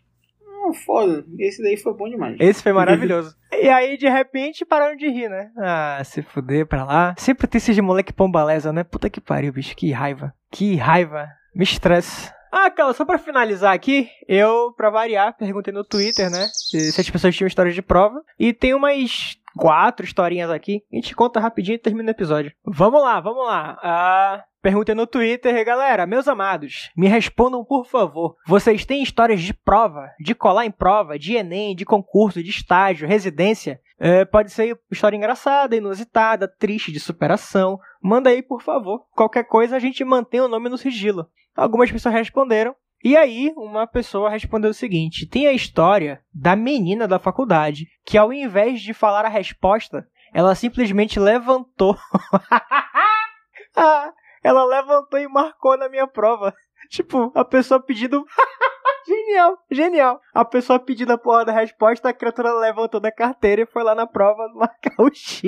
[0.63, 1.25] Não, foda.
[1.37, 2.37] Esse daí foi bom demais.
[2.39, 3.35] Esse foi maravilhoso.
[3.51, 5.51] e aí, de repente, pararam de rir, né?
[5.57, 7.13] Ah, se fuder pra lá.
[7.17, 8.83] Sempre tem esses moleque pombaleza, né?
[8.83, 9.75] Puta que pariu, bicho.
[9.75, 10.33] Que raiva.
[10.49, 11.27] Que raiva.
[11.53, 12.33] Me estressa.
[12.49, 16.47] Ah, cara, só pra finalizar aqui, eu, pra variar, perguntei no Twitter, né?
[16.53, 18.21] Se se as pessoas tinham histórias de prova.
[18.39, 20.83] E tem umas quatro historinhas aqui.
[20.91, 22.51] A gente conta rapidinho e termina o episódio.
[22.65, 23.77] Vamos lá, vamos lá.
[23.81, 28.35] Ah, pergunta no Twitter, galera, meus amados, me respondam por favor.
[28.47, 33.07] Vocês têm histórias de prova, de colar em prova, de Enem, de concurso, de estágio,
[33.07, 33.79] residência?
[33.99, 37.79] É, pode ser história engraçada, inusitada, triste, de superação.
[38.01, 39.05] Manda aí, por favor.
[39.11, 41.27] Qualquer coisa a gente mantém o nome no sigilo.
[41.55, 42.75] Algumas pessoas responderam.
[43.03, 48.17] E aí, uma pessoa respondeu o seguinte: tem a história da menina da faculdade que,
[48.17, 51.97] ao invés de falar a resposta, ela simplesmente levantou.
[53.75, 56.53] ah, ela levantou e marcou na minha prova.
[56.89, 58.25] Tipo, a pessoa pedindo.
[59.05, 60.21] genial, genial.
[60.33, 63.93] A pessoa pedindo a porra da resposta, a criatura levantou da carteira e foi lá
[63.93, 65.41] na prova marcar o X.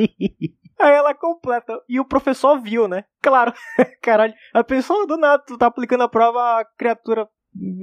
[0.77, 1.79] Aí ela completa.
[1.87, 3.05] E o professor viu, né?
[3.21, 3.53] Claro.
[4.01, 4.33] Caralho.
[4.53, 7.27] A pessoa do nada, tu tá aplicando a prova, a criatura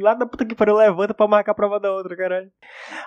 [0.01, 2.51] lá da puta que pariu levanta pra marcar a prova da outra, caralho.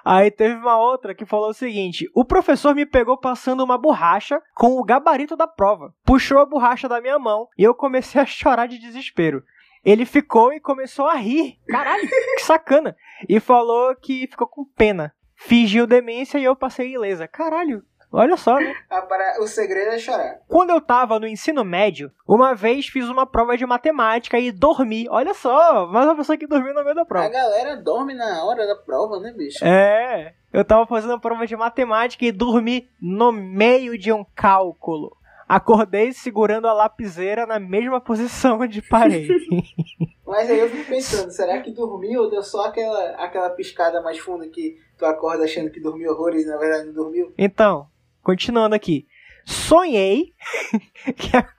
[0.04, 4.42] Aí teve uma outra que falou o seguinte: o professor me pegou passando uma borracha
[4.56, 5.94] com o gabarito da prova.
[6.04, 9.44] Puxou a borracha da minha mão e eu comecei a chorar de desespero.
[9.84, 11.60] Ele ficou e começou a rir.
[11.68, 12.96] Caralho, que sacana.
[13.30, 15.14] E falou que ficou com pena.
[15.36, 17.28] Fingiu demência e eu passei ilesa.
[17.28, 17.84] Caralho,
[18.16, 18.74] Olha só, né?
[19.40, 20.40] O segredo é chorar.
[20.48, 25.08] Quando eu tava no ensino médio, uma vez fiz uma prova de matemática e dormi.
[25.10, 27.26] Olha só, mais uma pessoa que dormiu no meio da prova.
[27.26, 29.64] A galera dorme na hora da prova, né, bicho?
[29.64, 30.34] É.
[30.54, 35.16] Eu tava fazendo a prova de matemática e dormi no meio de um cálculo.
[35.48, 39.28] Acordei segurando a lapiseira na mesma posição onde parei.
[40.26, 44.18] Mas aí eu fico pensando, será que dormiu ou deu só aquela, aquela piscada mais
[44.18, 47.32] funda que tu acorda achando que dormiu horrores e na verdade não dormiu?
[47.38, 47.88] Então,
[48.26, 49.08] continuando aqui.
[49.46, 50.34] Sonhei
[51.16, 51.48] que a...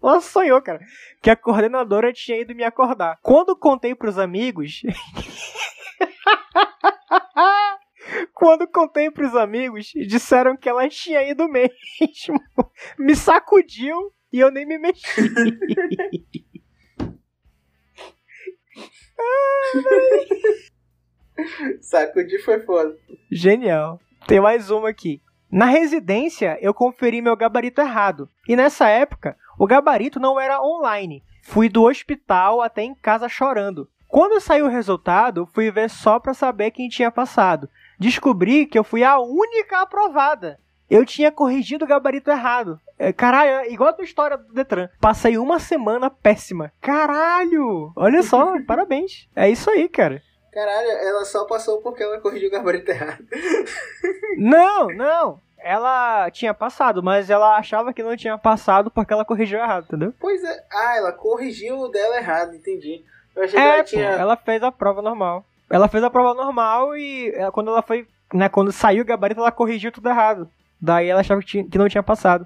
[0.00, 0.78] Ela sonhou, cara.
[1.20, 3.18] Que a coordenadora tinha ido me acordar.
[3.20, 4.82] Quando contei pros amigos.
[8.32, 12.40] Quando contei pros amigos, disseram que ela tinha ido mesmo.
[12.96, 15.04] Me sacudiu e eu nem me mexi.
[21.80, 22.96] Sacudir foi foda.
[23.30, 24.00] Genial.
[24.26, 25.20] Tem mais uma aqui.
[25.50, 28.28] Na residência, eu conferi meu gabarito errado.
[28.46, 31.22] E nessa época, o gabarito não era online.
[31.42, 33.88] Fui do hospital até em casa chorando.
[34.06, 37.68] Quando saiu o resultado, fui ver só para saber quem tinha passado.
[37.98, 40.58] Descobri que eu fui a única aprovada.
[40.90, 42.80] Eu tinha corrigido o gabarito errado.
[42.98, 44.88] É, caralho, é igual a tua história do Detran.
[45.00, 46.72] Passei uma semana péssima.
[46.80, 47.92] Caralho!
[47.94, 49.28] Olha só, parabéns.
[49.36, 50.22] É isso aí, cara.
[50.58, 53.24] Caralho, ela só passou porque ela corrigiu o gabarito errado.
[54.36, 55.40] não, não.
[55.56, 60.12] Ela tinha passado, mas ela achava que não tinha passado porque ela corrigiu errado, entendeu?
[60.18, 60.66] Pois é.
[60.68, 63.04] Ah, ela corrigiu o dela errado, entendi.
[63.36, 64.08] Eu achei é, que ela tinha.
[64.08, 65.44] Ela fez a prova normal.
[65.70, 68.08] Ela fez a prova normal e é, quando ela foi.
[68.34, 70.50] Né, quando saiu o gabarito, ela corrigiu tudo errado.
[70.80, 72.44] Daí ela achava que, tinha, que não tinha passado.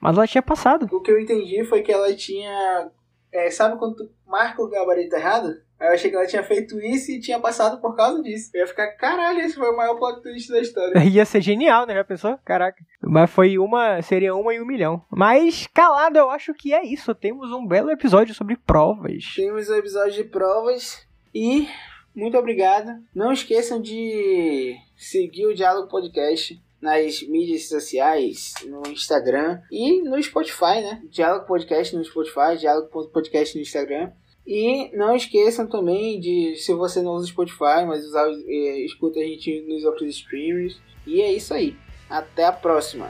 [0.00, 0.88] Mas ela tinha passado.
[0.90, 2.88] O que eu entendi foi que ela tinha.
[3.30, 5.60] É, sabe quando tu marca o gabarito errado?
[5.82, 8.52] Aí eu achei que ela tinha feito isso e tinha passado por causa disso.
[8.54, 10.96] Eu ia ficar, caralho, esse foi o maior plot twist da história.
[11.02, 11.94] ia ser genial, né?
[11.94, 12.38] Já pensou?
[12.44, 12.80] Caraca.
[13.00, 14.00] Mas foi uma.
[14.00, 15.04] Seria uma em um milhão.
[15.10, 17.12] Mas, calado, eu acho que é isso.
[17.16, 19.24] Temos um belo episódio sobre provas.
[19.34, 21.04] Temos um episódio de provas.
[21.34, 21.66] E
[22.14, 23.02] muito obrigado.
[23.12, 30.80] Não esqueçam de seguir o Diálogo Podcast nas mídias sociais, no Instagram e no Spotify,
[30.80, 31.02] né?
[31.10, 34.12] Diálogo Podcast no Spotify, Diálogo Podcast no Instagram.
[34.46, 39.22] E não esqueçam também de, se você não usa Spotify, mas usar, é, escuta a
[39.22, 40.80] gente nos outros streamers.
[41.06, 41.76] E é isso aí.
[42.10, 43.08] Até a próxima.